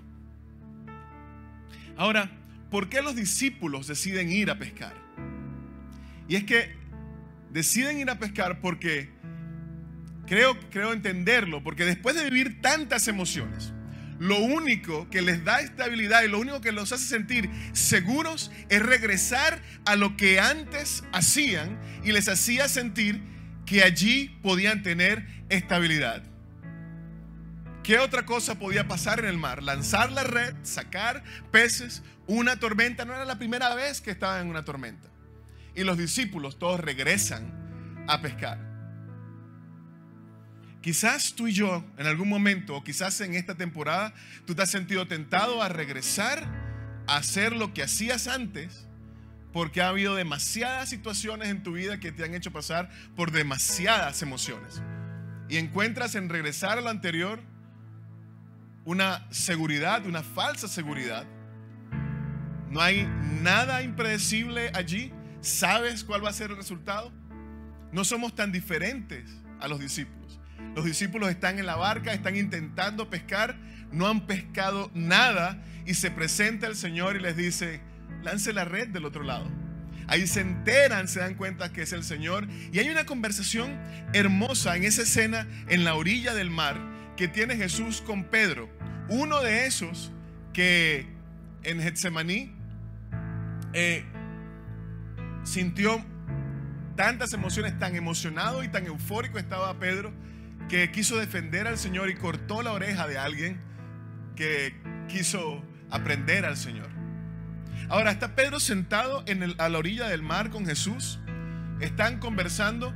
Ahora, 1.96 2.30
¿por 2.70 2.88
qué 2.88 3.00
los 3.00 3.16
discípulos 3.16 3.86
deciden 3.86 4.30
ir 4.30 4.50
a 4.50 4.58
pescar? 4.58 4.94
Y 6.28 6.36
es 6.36 6.44
que 6.44 6.74
deciden 7.50 7.98
ir 7.98 8.10
a 8.10 8.18
pescar 8.18 8.60
porque 8.60 9.10
Creo, 10.32 10.58
creo 10.70 10.94
entenderlo, 10.94 11.62
porque 11.62 11.84
después 11.84 12.16
de 12.16 12.24
vivir 12.24 12.62
tantas 12.62 13.06
emociones, 13.06 13.74
lo 14.18 14.38
único 14.38 15.10
que 15.10 15.20
les 15.20 15.44
da 15.44 15.60
estabilidad 15.60 16.22
y 16.22 16.28
lo 16.28 16.38
único 16.38 16.62
que 16.62 16.72
los 16.72 16.90
hace 16.90 17.04
sentir 17.04 17.50
seguros 17.74 18.50
es 18.70 18.80
regresar 18.80 19.60
a 19.84 19.94
lo 19.94 20.16
que 20.16 20.40
antes 20.40 21.04
hacían 21.12 21.78
y 22.02 22.12
les 22.12 22.30
hacía 22.30 22.66
sentir 22.68 23.20
que 23.66 23.82
allí 23.82 24.30
podían 24.42 24.82
tener 24.82 25.26
estabilidad. 25.50 26.22
¿Qué 27.82 27.98
otra 27.98 28.24
cosa 28.24 28.58
podía 28.58 28.88
pasar 28.88 29.18
en 29.18 29.26
el 29.26 29.36
mar? 29.36 29.62
Lanzar 29.62 30.12
la 30.12 30.24
red, 30.24 30.54
sacar 30.62 31.22
peces, 31.50 32.02
una 32.26 32.58
tormenta. 32.58 33.04
No 33.04 33.12
era 33.12 33.26
la 33.26 33.36
primera 33.36 33.74
vez 33.74 34.00
que 34.00 34.12
estaban 34.12 34.40
en 34.40 34.48
una 34.48 34.64
tormenta. 34.64 35.10
Y 35.74 35.84
los 35.84 35.98
discípulos 35.98 36.58
todos 36.58 36.80
regresan 36.80 38.06
a 38.08 38.22
pescar. 38.22 38.71
Quizás 40.82 41.34
tú 41.34 41.46
y 41.46 41.52
yo 41.52 41.84
en 41.96 42.06
algún 42.06 42.28
momento, 42.28 42.76
o 42.76 42.82
quizás 42.82 43.20
en 43.20 43.34
esta 43.34 43.54
temporada, 43.54 44.12
tú 44.46 44.54
te 44.56 44.62
has 44.62 44.70
sentido 44.70 45.06
tentado 45.06 45.62
a 45.62 45.68
regresar 45.68 46.44
a 47.06 47.16
hacer 47.16 47.52
lo 47.52 47.72
que 47.72 47.84
hacías 47.84 48.26
antes, 48.26 48.88
porque 49.52 49.80
ha 49.80 49.88
habido 49.88 50.16
demasiadas 50.16 50.88
situaciones 50.88 51.48
en 51.48 51.62
tu 51.62 51.72
vida 51.72 52.00
que 52.00 52.10
te 52.10 52.24
han 52.24 52.34
hecho 52.34 52.52
pasar 52.52 52.90
por 53.14 53.30
demasiadas 53.30 54.22
emociones. 54.22 54.82
Y 55.48 55.58
encuentras 55.58 56.16
en 56.16 56.28
regresar 56.28 56.78
a 56.78 56.80
lo 56.80 56.88
anterior 56.88 57.40
una 58.84 59.24
seguridad, 59.30 60.04
una 60.06 60.22
falsa 60.22 60.66
seguridad. 60.66 61.26
No 62.70 62.80
hay 62.80 63.06
nada 63.42 63.82
impredecible 63.82 64.72
allí. 64.74 65.12
¿Sabes 65.42 66.02
cuál 66.02 66.24
va 66.24 66.30
a 66.30 66.32
ser 66.32 66.50
el 66.50 66.56
resultado? 66.56 67.12
No 67.92 68.04
somos 68.04 68.34
tan 68.34 68.50
diferentes 68.50 69.30
a 69.60 69.68
los 69.68 69.78
discípulos. 69.78 70.21
Los 70.75 70.85
discípulos 70.85 71.31
están 71.31 71.59
en 71.59 71.66
la 71.66 71.77
barca, 71.77 72.12
están 72.12 72.37
intentando 72.37 73.11
pescar, 73.11 73.57
no 73.90 74.09
han 74.09 74.27
pescado 74.27 74.90
nada 74.94 75.62
y 75.85 75.94
se 75.94 76.11
presenta 76.11 76.66
el 76.66 76.77
Señor 76.77 77.16
y 77.16 77.20
les 77.20 77.37
dice, 77.37 77.81
lance 78.22 78.53
la 78.53 78.64
red 78.64 78.88
del 78.88 79.05
otro 79.05 79.22
lado. 79.22 79.51
Ahí 80.07 80.27
se 80.27 80.40
enteran, 80.40 81.09
se 81.09 81.20
dan 81.20 81.35
cuenta 81.35 81.72
que 81.72 81.83
es 81.83 81.92
el 81.92 82.05
Señor. 82.05 82.46
Y 82.72 82.79
hay 82.79 82.90
una 82.90 83.07
conversación 83.07 83.79
hermosa 84.12 84.77
en 84.77 84.85
esa 84.85 85.03
escena 85.03 85.46
en 85.68 85.85
la 85.85 85.94
orilla 85.94 86.35
del 86.35 86.51
mar 86.51 86.77
que 87.16 87.29
tiene 87.29 87.57
Jesús 87.57 88.03
con 88.03 88.25
Pedro. 88.25 88.68
Uno 89.09 89.40
de 89.40 89.66
esos 89.66 90.12
que 90.53 91.07
en 91.62 91.81
Getsemaní 91.81 92.53
eh, 93.72 94.05
sintió 95.44 96.05
tantas 96.96 97.33
emociones, 97.33 97.79
tan 97.79 97.96
emocionado 97.96 98.62
y 98.62 98.68
tan 98.68 98.87
eufórico 98.87 99.38
estaba 99.38 99.79
Pedro 99.79 100.12
que 100.72 100.90
quiso 100.90 101.18
defender 101.18 101.68
al 101.68 101.76
Señor 101.76 102.08
y 102.08 102.14
cortó 102.14 102.62
la 102.62 102.72
oreja 102.72 103.06
de 103.06 103.18
alguien 103.18 103.61
que 104.35 104.74
quiso 105.06 105.62
aprender 105.90 106.46
al 106.46 106.56
Señor. 106.56 106.88
Ahora 107.90 108.11
está 108.11 108.35
Pedro 108.35 108.58
sentado 108.58 109.22
en 109.26 109.42
a 109.61 109.68
la 109.68 109.78
orilla 109.78 110.08
del 110.08 110.22
mar 110.22 110.48
con 110.48 110.64
Jesús. 110.64 111.20
Están 111.80 112.20
conversando. 112.20 112.94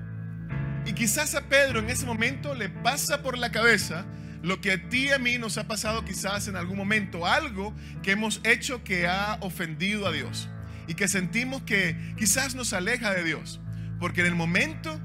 Y 0.87 0.95
quizás 0.95 1.35
a 1.35 1.51
Pedro 1.51 1.81
en 1.81 1.91
ese 1.91 2.07
momento 2.07 2.55
le 2.55 2.71
pasa 2.71 3.23
por 3.23 3.37
la 3.37 3.53
cabeza 3.53 4.07
lo 4.43 4.63
que 4.63 4.73
a 4.73 4.89
ti 4.89 5.09
y 5.09 5.11
a 5.11 5.19
mí 5.19 5.37
nos 5.37 5.59
ha 5.59 5.69
pasado 5.69 6.03
quizás 6.03 6.49
en 6.49 6.57
algún 6.57 6.79
momento. 6.79 7.27
Algo 7.27 7.77
que 8.03 8.13
hemos 8.13 8.41
hecho 8.45 8.85
que 8.85 9.07
ha 9.07 9.37
ofendido 9.43 10.07
a 10.07 10.13
Dios. 10.13 10.49
Y 10.87 10.95
que 10.95 11.09
sentimos 11.09 11.61
que 11.65 12.15
quizás 12.17 12.55
nos 12.55 12.73
aleja 12.73 13.13
de 13.13 13.23
Dios. 13.23 13.61
Porque 14.01 14.23
en 14.23 14.29
el 14.29 14.35
momento 14.35 14.99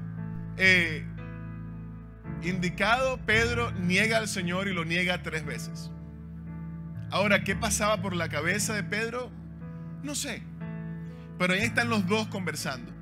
eh, 0.56 1.04
indicado, 2.44 3.18
Pedro 3.26 3.70
niega 3.72 4.18
al 4.18 4.28
Señor 4.28 4.68
y 4.68 4.72
lo 4.72 4.84
niega 4.84 5.22
tres 5.22 5.44
veces. 5.44 5.90
Ahora, 7.10 7.44
¿qué 7.44 7.54
pasaba 7.54 8.00
por 8.00 8.14
la 8.14 8.28
cabeza 8.28 8.74
de 8.74 8.84
Pedro? 8.84 9.30
No 10.02 10.14
sé. 10.14 10.42
Pero 11.38 11.54
ahí 11.54 11.60
están 11.60 11.88
los 11.88 12.06
dos 12.06 12.28
conversando. 12.28 12.92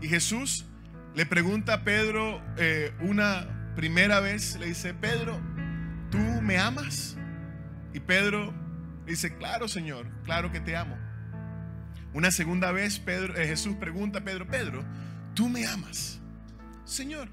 Y 0.00 0.08
Jesús 0.08 0.66
le 1.14 1.26
pregunta 1.26 1.74
a 1.74 1.84
Pedro 1.84 2.42
eh, 2.56 2.92
una 3.00 3.72
primera 3.74 4.20
vez, 4.20 4.56
le 4.58 4.66
dice, 4.66 4.94
Pedro, 4.94 5.40
¿tú 6.10 6.18
me 6.18 6.58
amas? 6.58 7.16
Y 7.92 8.00
Pedro 8.00 8.54
dice, 9.06 9.36
claro 9.36 9.68
Señor, 9.68 10.06
claro 10.24 10.52
que 10.52 10.60
te 10.60 10.76
amo. 10.76 10.96
Una 12.12 12.30
segunda 12.30 12.72
vez 12.72 13.02
eh, 13.06 13.46
Jesús 13.46 13.76
pregunta 13.76 14.20
a 14.20 14.24
Pedro, 14.24 14.46
Pedro, 14.46 14.84
¿tú 15.34 15.48
me 15.48 15.66
amas? 15.66 16.20
Señor, 16.84 17.28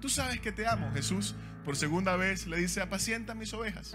Tú 0.00 0.08
sabes 0.08 0.40
que 0.40 0.52
te 0.52 0.66
amo. 0.66 0.90
Jesús 0.92 1.34
por 1.64 1.76
segunda 1.76 2.16
vez 2.16 2.46
le 2.46 2.56
dice, 2.56 2.80
apacienta 2.80 3.34
mis 3.34 3.52
ovejas. 3.52 3.94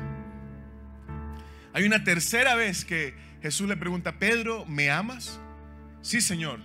Hay 1.74 1.86
una 1.86 2.04
tercera 2.04 2.56
vez 2.56 2.86
que 2.86 3.16
Jesús 3.42 3.68
le 3.68 3.76
pregunta, 3.76 4.20
Pedro, 4.20 4.66
¿me 4.66 4.92
amas? 4.92 5.40
Sí, 6.02 6.22
Señor. 6.22 6.60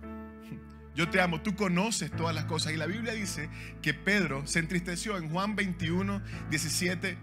Yo 0.94 1.10
te 1.10 1.20
amo, 1.20 1.42
tú 1.42 1.54
conoces 1.54 2.10
todas 2.10 2.34
las 2.34 2.44
cosas. 2.44 2.72
Y 2.72 2.76
la 2.76 2.86
Biblia 2.86 3.12
dice 3.12 3.50
que 3.82 3.92
Pedro 3.92 4.46
se 4.46 4.60
entristeció 4.60 5.18
en 5.18 5.28
Juan 5.28 5.56
21, 5.56 6.22
17. 6.50 7.18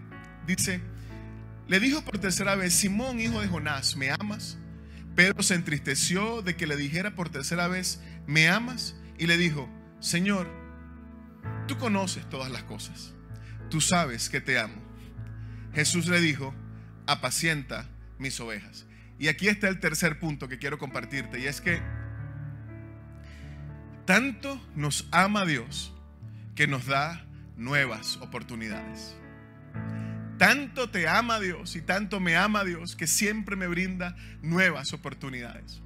Dice, 0.46 0.80
le 1.66 1.80
dijo 1.80 2.02
por 2.02 2.18
tercera 2.18 2.54
vez, 2.54 2.72
Simón, 2.72 3.20
hijo 3.20 3.40
de 3.40 3.48
Jonás, 3.48 3.96
¿me 3.96 4.10
amas? 4.10 4.58
Pedro 5.14 5.42
se 5.42 5.54
entristeció 5.54 6.42
de 6.42 6.56
que 6.56 6.66
le 6.66 6.76
dijera 6.76 7.14
por 7.16 7.28
tercera 7.28 7.66
vez, 7.66 8.00
¿me 8.26 8.48
amas? 8.48 8.94
Y 9.18 9.26
le 9.26 9.36
dijo, 9.36 9.68
Señor, 9.98 10.48
Tú 11.66 11.76
conoces 11.78 12.28
todas 12.28 12.50
las 12.50 12.64
cosas. 12.64 13.14
Tú 13.70 13.80
sabes 13.80 14.28
que 14.30 14.40
te 14.40 14.58
amo. 14.58 14.82
Jesús 15.74 16.06
le 16.06 16.20
dijo, 16.20 16.54
apacienta 17.06 17.86
mis 18.18 18.38
ovejas. 18.40 18.86
Y 19.18 19.28
aquí 19.28 19.48
está 19.48 19.68
el 19.68 19.80
tercer 19.80 20.18
punto 20.18 20.48
que 20.48 20.58
quiero 20.58 20.78
compartirte, 20.78 21.40
y 21.40 21.46
es 21.46 21.60
que 21.60 21.82
tanto 24.04 24.60
nos 24.74 25.06
ama 25.10 25.44
Dios 25.44 25.92
que 26.54 26.66
nos 26.66 26.86
da 26.86 27.26
nuevas 27.56 28.16
oportunidades. 28.18 29.16
Tanto 30.38 30.88
te 30.88 31.08
ama 31.08 31.40
Dios 31.40 31.74
y 31.74 31.82
tanto 31.82 32.20
me 32.20 32.36
ama 32.36 32.64
Dios 32.64 32.94
que 32.94 33.08
siempre 33.08 33.56
me 33.56 33.66
brinda 33.66 34.16
nuevas 34.40 34.92
oportunidades. 34.92 35.82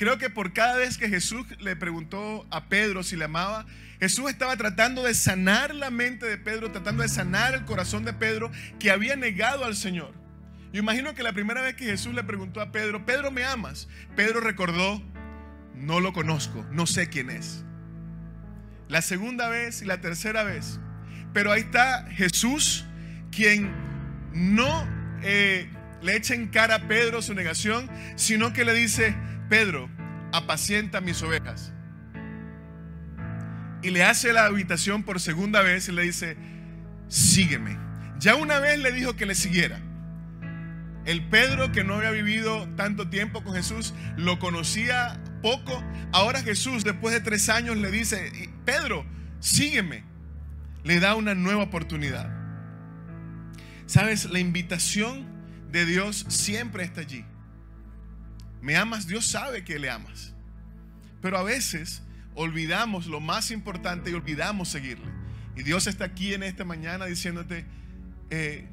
Creo 0.00 0.16
que 0.16 0.30
por 0.30 0.54
cada 0.54 0.78
vez 0.78 0.96
que 0.96 1.10
Jesús 1.10 1.46
le 1.58 1.76
preguntó 1.76 2.46
a 2.50 2.70
Pedro 2.70 3.02
si 3.02 3.16
le 3.16 3.26
amaba, 3.26 3.66
Jesús 3.98 4.30
estaba 4.30 4.56
tratando 4.56 5.02
de 5.02 5.12
sanar 5.12 5.74
la 5.74 5.90
mente 5.90 6.24
de 6.24 6.38
Pedro, 6.38 6.72
tratando 6.72 7.02
de 7.02 7.08
sanar 7.10 7.52
el 7.52 7.66
corazón 7.66 8.06
de 8.06 8.14
Pedro 8.14 8.50
que 8.78 8.90
había 8.90 9.14
negado 9.14 9.66
al 9.66 9.76
Señor. 9.76 10.14
Yo 10.72 10.80
imagino 10.80 11.14
que 11.14 11.22
la 11.22 11.34
primera 11.34 11.60
vez 11.60 11.74
que 11.74 11.84
Jesús 11.84 12.14
le 12.14 12.24
preguntó 12.24 12.62
a 12.62 12.72
Pedro, 12.72 13.04
Pedro, 13.04 13.30
¿me 13.30 13.44
amas? 13.44 13.88
Pedro 14.16 14.40
recordó, 14.40 15.02
no 15.74 16.00
lo 16.00 16.14
conozco, 16.14 16.64
no 16.70 16.86
sé 16.86 17.10
quién 17.10 17.28
es. 17.28 17.62
La 18.88 19.02
segunda 19.02 19.50
vez 19.50 19.82
y 19.82 19.84
la 19.84 20.00
tercera 20.00 20.44
vez. 20.44 20.80
Pero 21.34 21.52
ahí 21.52 21.60
está 21.60 22.06
Jesús 22.10 22.86
quien 23.30 23.70
no 24.32 24.88
eh, 25.22 25.68
le 26.00 26.16
echa 26.16 26.32
en 26.32 26.48
cara 26.48 26.76
a 26.76 26.88
Pedro 26.88 27.20
su 27.20 27.34
negación, 27.34 27.90
sino 28.16 28.54
que 28.54 28.64
le 28.64 28.72
dice, 28.72 29.14
Pedro, 29.50 29.90
apacienta 30.32 31.00
mis 31.00 31.20
ovejas. 31.22 31.72
Y 33.82 33.90
le 33.90 34.04
hace 34.04 34.32
la 34.32 34.44
habitación 34.44 35.02
por 35.02 35.18
segunda 35.18 35.60
vez 35.60 35.88
y 35.88 35.92
le 35.92 36.02
dice, 36.02 36.36
sígueme. 37.08 37.76
Ya 38.20 38.36
una 38.36 38.60
vez 38.60 38.78
le 38.78 38.92
dijo 38.92 39.16
que 39.16 39.26
le 39.26 39.34
siguiera. 39.34 39.80
El 41.04 41.28
Pedro 41.28 41.72
que 41.72 41.82
no 41.82 41.94
había 41.94 42.12
vivido 42.12 42.68
tanto 42.76 43.08
tiempo 43.08 43.42
con 43.42 43.54
Jesús, 43.54 43.92
lo 44.16 44.38
conocía 44.38 45.20
poco. 45.42 45.82
Ahora 46.12 46.42
Jesús, 46.42 46.84
después 46.84 47.12
de 47.12 47.20
tres 47.20 47.48
años, 47.48 47.76
le 47.76 47.90
dice, 47.90 48.30
Pedro, 48.64 49.04
sígueme. 49.40 50.04
Le 50.84 51.00
da 51.00 51.16
una 51.16 51.34
nueva 51.34 51.64
oportunidad. 51.64 52.30
Sabes, 53.86 54.26
la 54.26 54.38
invitación 54.38 55.26
de 55.72 55.86
Dios 55.86 56.24
siempre 56.28 56.84
está 56.84 57.00
allí. 57.00 57.24
Me 58.60 58.76
amas, 58.76 59.06
Dios 59.06 59.26
sabe 59.26 59.64
que 59.64 59.78
le 59.78 59.90
amas. 59.90 60.34
Pero 61.22 61.38
a 61.38 61.42
veces 61.42 62.02
olvidamos 62.34 63.06
lo 63.06 63.20
más 63.20 63.50
importante 63.50 64.10
y 64.10 64.14
olvidamos 64.14 64.68
seguirle. 64.68 65.06
Y 65.56 65.62
Dios 65.62 65.86
está 65.86 66.06
aquí 66.06 66.34
en 66.34 66.42
esta 66.42 66.64
mañana 66.64 67.06
diciéndote, 67.06 67.64
eh, 68.30 68.66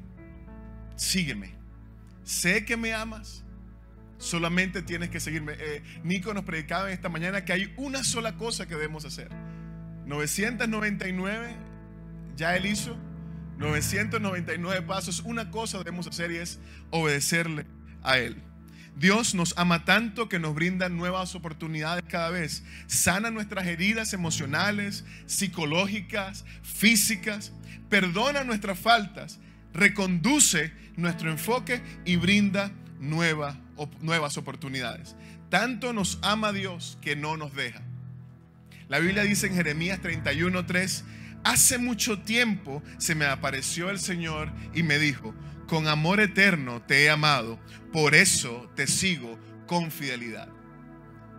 sígueme. 0.96 1.54
Sé 2.24 2.64
que 2.64 2.76
me 2.76 2.94
amas. 2.94 3.44
Solamente 4.18 4.82
tienes 4.82 5.10
que 5.10 5.20
seguirme. 5.20 5.54
Eh, 5.58 5.82
Nico 6.02 6.34
nos 6.34 6.44
predicaba 6.44 6.88
en 6.88 6.94
esta 6.94 7.08
mañana 7.08 7.44
que 7.44 7.52
hay 7.52 7.72
una 7.76 8.02
sola 8.04 8.36
cosa 8.36 8.66
que 8.66 8.74
debemos 8.74 9.04
hacer. 9.04 9.30
999 10.06 11.56
ya 12.36 12.56
él 12.56 12.66
hizo. 12.66 12.96
999 13.58 14.82
pasos, 14.82 15.20
una 15.24 15.50
cosa 15.50 15.78
debemos 15.78 16.06
hacer 16.06 16.30
y 16.30 16.36
es 16.36 16.60
obedecerle 16.90 17.66
a 18.02 18.18
Él. 18.18 18.40
Dios 18.98 19.34
nos 19.34 19.54
ama 19.56 19.84
tanto 19.84 20.28
que 20.28 20.40
nos 20.40 20.54
brinda 20.54 20.88
nuevas 20.88 21.34
oportunidades 21.34 22.04
cada 22.08 22.30
vez. 22.30 22.64
Sana 22.86 23.30
nuestras 23.30 23.66
heridas 23.66 24.12
emocionales, 24.12 25.04
psicológicas, 25.26 26.44
físicas. 26.62 27.52
Perdona 27.88 28.42
nuestras 28.42 28.78
faltas. 28.78 29.38
Reconduce 29.72 30.72
nuestro 30.96 31.30
enfoque 31.30 31.80
y 32.04 32.16
brinda 32.16 32.72
nuevas 32.98 34.36
oportunidades. 34.36 35.14
Tanto 35.48 35.92
nos 35.92 36.18
ama 36.22 36.52
Dios 36.52 36.98
que 37.00 37.14
no 37.14 37.36
nos 37.36 37.54
deja. 37.54 37.82
La 38.88 38.98
Biblia 38.98 39.22
dice 39.22 39.46
en 39.46 39.54
Jeremías 39.54 40.00
31:3 40.02 41.04
Hace 41.44 41.78
mucho 41.78 42.18
tiempo 42.18 42.82
se 42.98 43.14
me 43.14 43.24
apareció 43.24 43.90
el 43.90 44.00
Señor 44.00 44.50
y 44.74 44.82
me 44.82 44.98
dijo, 44.98 45.34
con 45.68 45.86
amor 45.86 46.18
eterno 46.18 46.82
te 46.82 47.04
he 47.04 47.10
amado, 47.10 47.60
por 47.92 48.16
eso 48.16 48.68
te 48.74 48.88
sigo 48.88 49.38
con 49.66 49.92
fidelidad. 49.92 50.48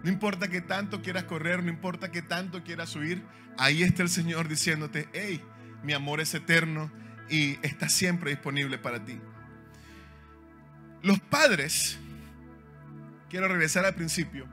No 0.03 0.09
importa 0.09 0.47
que 0.47 0.61
tanto 0.61 1.01
quieras 1.01 1.25
correr, 1.25 1.61
no 1.61 1.69
importa 1.69 2.09
que 2.09 2.21
tanto 2.21 2.63
quieras 2.63 2.95
huir, 2.95 3.21
ahí 3.57 3.83
está 3.83 4.03
el 4.03 4.09
Señor 4.09 4.47
diciéndote, 4.47 5.09
hey, 5.11 5.41
mi 5.83 5.91
amor 5.91 6.21
es 6.21 6.33
eterno 6.33 6.89
y 7.29 7.57
está 7.65 7.89
siempre 7.89 8.31
disponible 8.31 8.77
para 8.77 9.03
ti. 9.03 9.19
Los 11.01 11.19
padres, 11.19 11.97
quiero 13.29 13.49
regresar 13.49 13.83
al 13.83 13.95
principio, 13.95 14.47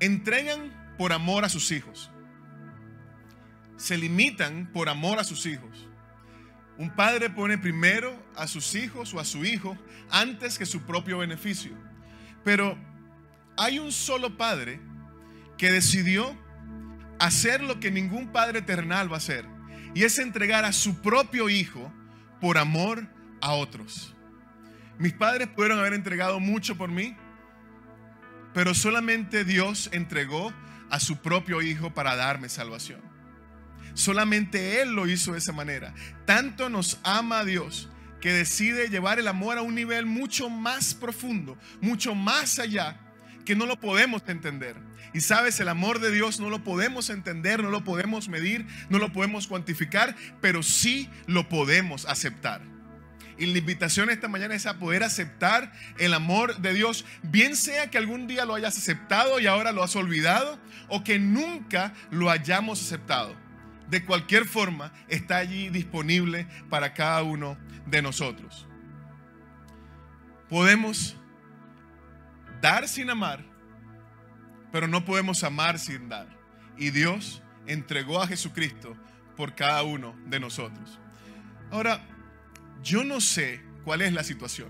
entregan 0.00 0.94
por 0.98 1.14
amor 1.14 1.46
a 1.46 1.48
sus 1.48 1.72
hijos 1.72 2.10
se 3.76 3.98
limitan 3.98 4.70
por 4.72 4.88
amor 4.88 5.18
a 5.18 5.24
sus 5.24 5.46
hijos. 5.46 5.88
Un 6.78 6.90
padre 6.90 7.30
pone 7.30 7.56
primero 7.56 8.14
a 8.36 8.46
sus 8.46 8.74
hijos 8.74 9.14
o 9.14 9.20
a 9.20 9.24
su 9.24 9.44
hijo 9.44 9.76
antes 10.10 10.58
que 10.58 10.66
su 10.66 10.82
propio 10.82 11.18
beneficio. 11.18 11.72
Pero 12.44 12.76
hay 13.56 13.78
un 13.78 13.92
solo 13.92 14.36
padre 14.36 14.80
que 15.56 15.72
decidió 15.72 16.36
hacer 17.18 17.62
lo 17.62 17.80
que 17.80 17.90
ningún 17.90 18.28
padre 18.28 18.58
eternal 18.58 19.10
va 19.10 19.14
a 19.14 19.18
hacer. 19.18 19.46
Y 19.94 20.04
es 20.04 20.18
entregar 20.18 20.64
a 20.64 20.72
su 20.72 21.00
propio 21.00 21.48
hijo 21.48 21.90
por 22.40 22.58
amor 22.58 23.06
a 23.40 23.52
otros. 23.52 24.14
Mis 24.98 25.12
padres 25.12 25.48
pudieron 25.48 25.78
haber 25.78 25.94
entregado 25.94 26.40
mucho 26.40 26.76
por 26.76 26.90
mí, 26.90 27.16
pero 28.52 28.74
solamente 28.74 29.44
Dios 29.44 29.88
entregó 29.92 30.52
a 30.90 31.00
su 31.00 31.18
propio 31.18 31.62
hijo 31.62 31.92
para 31.92 32.16
darme 32.16 32.48
salvación. 32.48 33.05
Solamente 33.96 34.82
Él 34.82 34.90
lo 34.90 35.08
hizo 35.08 35.32
de 35.32 35.38
esa 35.38 35.54
manera. 35.54 35.94
Tanto 36.26 36.68
nos 36.68 37.00
ama 37.02 37.46
Dios 37.46 37.88
que 38.20 38.30
decide 38.30 38.90
llevar 38.90 39.18
el 39.18 39.26
amor 39.26 39.56
a 39.56 39.62
un 39.62 39.74
nivel 39.74 40.04
mucho 40.04 40.50
más 40.50 40.92
profundo, 40.92 41.56
mucho 41.80 42.14
más 42.14 42.58
allá, 42.58 43.00
que 43.46 43.56
no 43.56 43.64
lo 43.64 43.80
podemos 43.80 44.22
entender. 44.26 44.76
Y 45.14 45.20
sabes, 45.20 45.60
el 45.60 45.68
amor 45.68 46.00
de 46.00 46.10
Dios 46.10 46.40
no 46.40 46.50
lo 46.50 46.62
podemos 46.62 47.08
entender, 47.08 47.62
no 47.62 47.70
lo 47.70 47.84
podemos 47.84 48.28
medir, 48.28 48.66
no 48.90 48.98
lo 48.98 49.14
podemos 49.14 49.46
cuantificar, 49.46 50.14
pero 50.42 50.62
sí 50.62 51.08
lo 51.26 51.48
podemos 51.48 52.04
aceptar. 52.04 52.60
Y 53.38 53.46
la 53.46 53.58
invitación 53.58 54.10
esta 54.10 54.28
mañana 54.28 54.54
es 54.54 54.66
a 54.66 54.78
poder 54.78 55.04
aceptar 55.04 55.72
el 55.98 56.12
amor 56.12 56.58
de 56.58 56.74
Dios, 56.74 57.06
bien 57.22 57.56
sea 57.56 57.90
que 57.90 57.96
algún 57.96 58.26
día 58.26 58.44
lo 58.44 58.54
hayas 58.54 58.76
aceptado 58.76 59.40
y 59.40 59.46
ahora 59.46 59.72
lo 59.72 59.82
has 59.82 59.96
olvidado, 59.96 60.58
o 60.88 61.02
que 61.02 61.18
nunca 61.18 61.94
lo 62.10 62.30
hayamos 62.30 62.82
aceptado 62.82 63.45
de 63.88 64.04
cualquier 64.04 64.44
forma 64.46 64.92
está 65.08 65.38
allí 65.38 65.68
disponible 65.68 66.46
para 66.68 66.94
cada 66.94 67.22
uno 67.22 67.56
de 67.86 68.02
nosotros. 68.02 68.66
Podemos 70.48 71.16
dar 72.60 72.88
sin 72.88 73.10
amar, 73.10 73.44
pero 74.72 74.88
no 74.88 75.04
podemos 75.04 75.42
amar 75.44 75.78
sin 75.78 76.08
dar. 76.08 76.28
Y 76.76 76.90
Dios 76.90 77.42
entregó 77.66 78.22
a 78.22 78.28
Jesucristo 78.28 78.96
por 79.36 79.54
cada 79.54 79.82
uno 79.82 80.16
de 80.26 80.40
nosotros. 80.40 80.98
Ahora, 81.70 82.00
yo 82.82 83.04
no 83.04 83.20
sé 83.20 83.60
cuál 83.84 84.02
es 84.02 84.12
la 84.12 84.22
situación, 84.22 84.68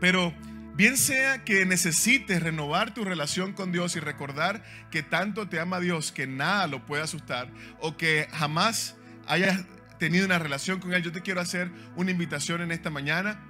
pero 0.00 0.34
Bien 0.76 0.98
sea 0.98 1.42
que 1.42 1.64
necesites 1.64 2.42
renovar 2.42 2.92
tu 2.92 3.02
relación 3.02 3.54
con 3.54 3.72
Dios 3.72 3.96
y 3.96 4.00
recordar 4.00 4.62
que 4.90 5.02
tanto 5.02 5.48
te 5.48 5.58
ama 5.58 5.80
Dios 5.80 6.12
que 6.12 6.26
nada 6.26 6.66
lo 6.66 6.84
puede 6.84 7.02
asustar 7.02 7.48
o 7.80 7.96
que 7.96 8.28
jamás 8.30 8.94
hayas 9.26 9.64
tenido 9.98 10.26
una 10.26 10.38
relación 10.38 10.78
con 10.78 10.92
Él, 10.92 11.02
yo 11.02 11.12
te 11.12 11.22
quiero 11.22 11.40
hacer 11.40 11.70
una 11.96 12.10
invitación 12.10 12.60
en 12.60 12.72
esta 12.72 12.90
mañana. 12.90 13.40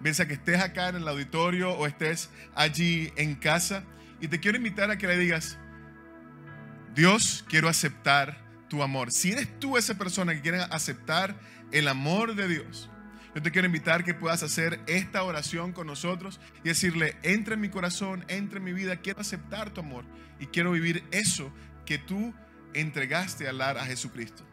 Bien 0.00 0.14
sea 0.14 0.26
que 0.26 0.32
estés 0.32 0.58
acá 0.62 0.88
en 0.88 0.96
el 0.96 1.06
auditorio 1.06 1.72
o 1.72 1.86
estés 1.86 2.30
allí 2.54 3.12
en 3.16 3.34
casa 3.34 3.84
y 4.18 4.28
te 4.28 4.40
quiero 4.40 4.56
invitar 4.56 4.90
a 4.90 4.96
que 4.96 5.06
le 5.06 5.18
digas, 5.18 5.58
Dios, 6.94 7.44
quiero 7.46 7.68
aceptar 7.68 8.38
tu 8.70 8.82
amor. 8.82 9.12
Si 9.12 9.32
eres 9.32 9.60
tú 9.60 9.76
esa 9.76 9.98
persona 9.98 10.34
que 10.34 10.40
quiere 10.40 10.62
aceptar 10.62 11.38
el 11.72 11.88
amor 11.88 12.34
de 12.36 12.48
Dios, 12.48 12.89
yo 13.34 13.42
te 13.42 13.50
quiero 13.52 13.66
invitar 13.66 14.04
que 14.04 14.14
puedas 14.14 14.42
hacer 14.42 14.80
esta 14.86 15.22
oración 15.22 15.72
con 15.72 15.86
nosotros 15.86 16.40
y 16.64 16.68
decirle, 16.68 17.16
entra 17.22 17.54
en 17.54 17.60
mi 17.60 17.68
corazón, 17.68 18.24
entra 18.28 18.58
en 18.58 18.64
mi 18.64 18.72
vida, 18.72 18.96
quiero 18.96 19.20
aceptar 19.20 19.70
tu 19.70 19.80
amor 19.80 20.04
y 20.40 20.46
quiero 20.46 20.72
vivir 20.72 21.04
eso 21.12 21.52
que 21.86 21.98
tú 21.98 22.34
entregaste 22.74 23.48
al 23.48 23.58
dar 23.58 23.78
a 23.78 23.84
Jesucristo. 23.84 24.44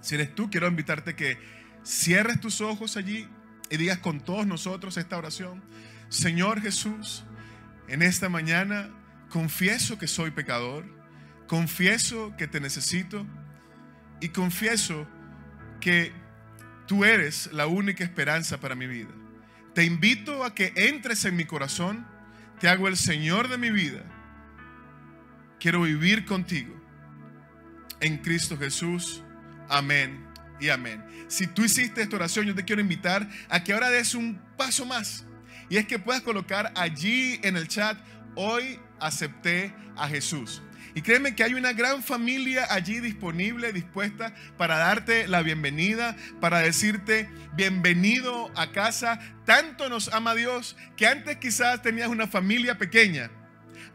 Si 0.00 0.14
eres 0.14 0.34
tú, 0.34 0.50
quiero 0.50 0.68
invitarte 0.68 1.14
que 1.14 1.38
cierres 1.84 2.40
tus 2.40 2.60
ojos 2.60 2.96
allí 2.96 3.28
y 3.70 3.76
digas 3.76 3.98
con 3.98 4.20
todos 4.20 4.46
nosotros 4.46 4.96
esta 4.96 5.18
oración. 5.18 5.62
Señor 6.08 6.60
Jesús, 6.60 7.24
en 7.88 8.02
esta 8.02 8.28
mañana 8.28 8.90
confieso 9.28 9.98
que 9.98 10.06
soy 10.06 10.30
pecador, 10.30 10.84
confieso 11.46 12.34
que 12.36 12.48
te 12.48 12.60
necesito 12.60 13.26
y 14.20 14.30
confieso 14.30 15.06
que 15.80 16.21
Tú 16.92 17.06
eres 17.06 17.48
la 17.54 17.66
única 17.66 18.04
esperanza 18.04 18.60
para 18.60 18.74
mi 18.74 18.86
vida. 18.86 19.08
te 19.72 19.82
invito 19.82 20.44
a 20.44 20.54
que 20.54 20.74
entres 20.76 21.24
en 21.24 21.36
mi 21.36 21.46
corazón, 21.46 22.06
te 22.60 22.68
hago 22.68 22.86
el 22.86 22.98
Señor 22.98 23.48
de 23.48 23.56
mi 23.56 23.70
vida. 23.70 24.02
Quiero 25.58 25.80
vivir 25.80 26.26
contigo. 26.26 26.78
En 28.00 28.18
Cristo 28.18 28.58
Jesús. 28.58 29.22
Amén 29.70 30.22
y 30.60 30.68
amén. 30.68 31.02
Si 31.28 31.46
tú 31.46 31.64
hiciste 31.64 32.02
esta 32.02 32.16
oración, 32.16 32.44
yo 32.44 32.54
te 32.54 32.66
quiero 32.66 32.82
invitar 32.82 33.26
a 33.48 33.64
que 33.64 33.72
ahora 33.72 33.88
des 33.88 34.14
un 34.14 34.38
paso 34.58 34.84
más. 34.84 35.24
Y 35.70 35.78
es 35.78 35.86
que 35.86 35.98
puedas 35.98 36.20
colocar 36.20 36.74
allí 36.76 37.40
en 37.42 37.56
el 37.56 37.68
chat, 37.68 37.98
hoy 38.34 38.78
acepté 39.00 39.74
a 39.96 40.08
Jesús. 40.08 40.60
Y 40.94 41.02
créeme 41.02 41.34
que 41.34 41.42
hay 41.42 41.54
una 41.54 41.72
gran 41.72 42.02
familia 42.02 42.66
allí 42.70 43.00
disponible, 43.00 43.72
dispuesta 43.72 44.34
para 44.58 44.76
darte 44.76 45.26
la 45.26 45.42
bienvenida, 45.42 46.16
para 46.40 46.58
decirte 46.58 47.30
bienvenido 47.54 48.50
a 48.56 48.72
casa. 48.72 49.18
Tanto 49.46 49.88
nos 49.88 50.12
ama 50.12 50.34
Dios 50.34 50.76
que 50.96 51.06
antes 51.06 51.38
quizás 51.38 51.80
tenías 51.80 52.08
una 52.08 52.26
familia 52.26 52.76
pequeña. 52.76 53.30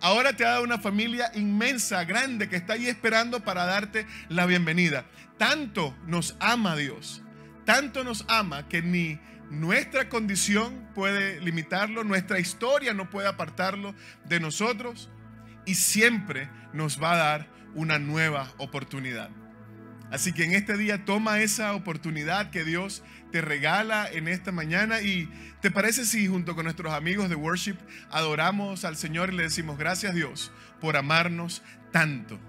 Ahora 0.02 0.34
te 0.34 0.46
ha 0.46 0.50
dado 0.50 0.64
una 0.64 0.80
familia 0.80 1.32
inmensa, 1.36 2.04
grande, 2.04 2.50
que 2.50 2.56
está 2.56 2.74
ahí 2.74 2.88
esperando 2.88 3.44
para 3.44 3.66
darte 3.66 4.08
la 4.30 4.46
bienvenida. 4.46 5.06
Tanto 5.38 5.96
nos 6.08 6.36
ama 6.40 6.76
Dios, 6.76 7.22
tanto 7.66 8.04
nos 8.04 8.26
ama 8.28 8.68
que 8.68 8.82
ni 8.82 9.20
nuestra 9.52 10.10
condición 10.10 10.88
puede 10.96 11.40
limitarlo, 11.42 12.04
nuestra 12.04 12.40
historia 12.40 12.94
no 12.94 13.10
puede 13.10 13.28
apartarlo 13.28 13.94
de 14.26 14.40
nosotros 14.40 15.10
y 15.68 15.76
siempre 15.76 16.50
nos 16.74 17.02
va 17.02 17.12
a 17.12 17.18
dar 17.18 17.48
una 17.76 18.00
nueva 18.00 18.52
oportunidad. 18.58 19.30
Así 20.10 20.32
que 20.32 20.46
en 20.46 20.54
este 20.54 20.78
día 20.78 21.04
toma 21.04 21.42
esa 21.42 21.76
oportunidad 21.76 22.50
que 22.50 22.64
Dios 22.64 23.04
te 23.32 23.42
regala 23.42 24.10
en 24.10 24.30
esta 24.30 24.54
mañana 24.54 25.02
y 25.02 25.30
te 25.62 25.70
parece 25.70 26.06
si 26.06 26.28
junto 26.28 26.56
con 26.56 26.64
nuestros 26.64 26.94
amigos 26.94 27.28
de 27.28 27.36
worship 27.36 27.76
adoramos 28.10 28.86
al 28.86 28.96
Señor 28.96 29.34
y 29.34 29.36
le 29.36 29.44
decimos 29.44 29.78
gracias 29.78 30.16
Dios 30.16 30.52
por 30.80 30.96
amarnos 30.96 31.62
tanto. 31.92 32.40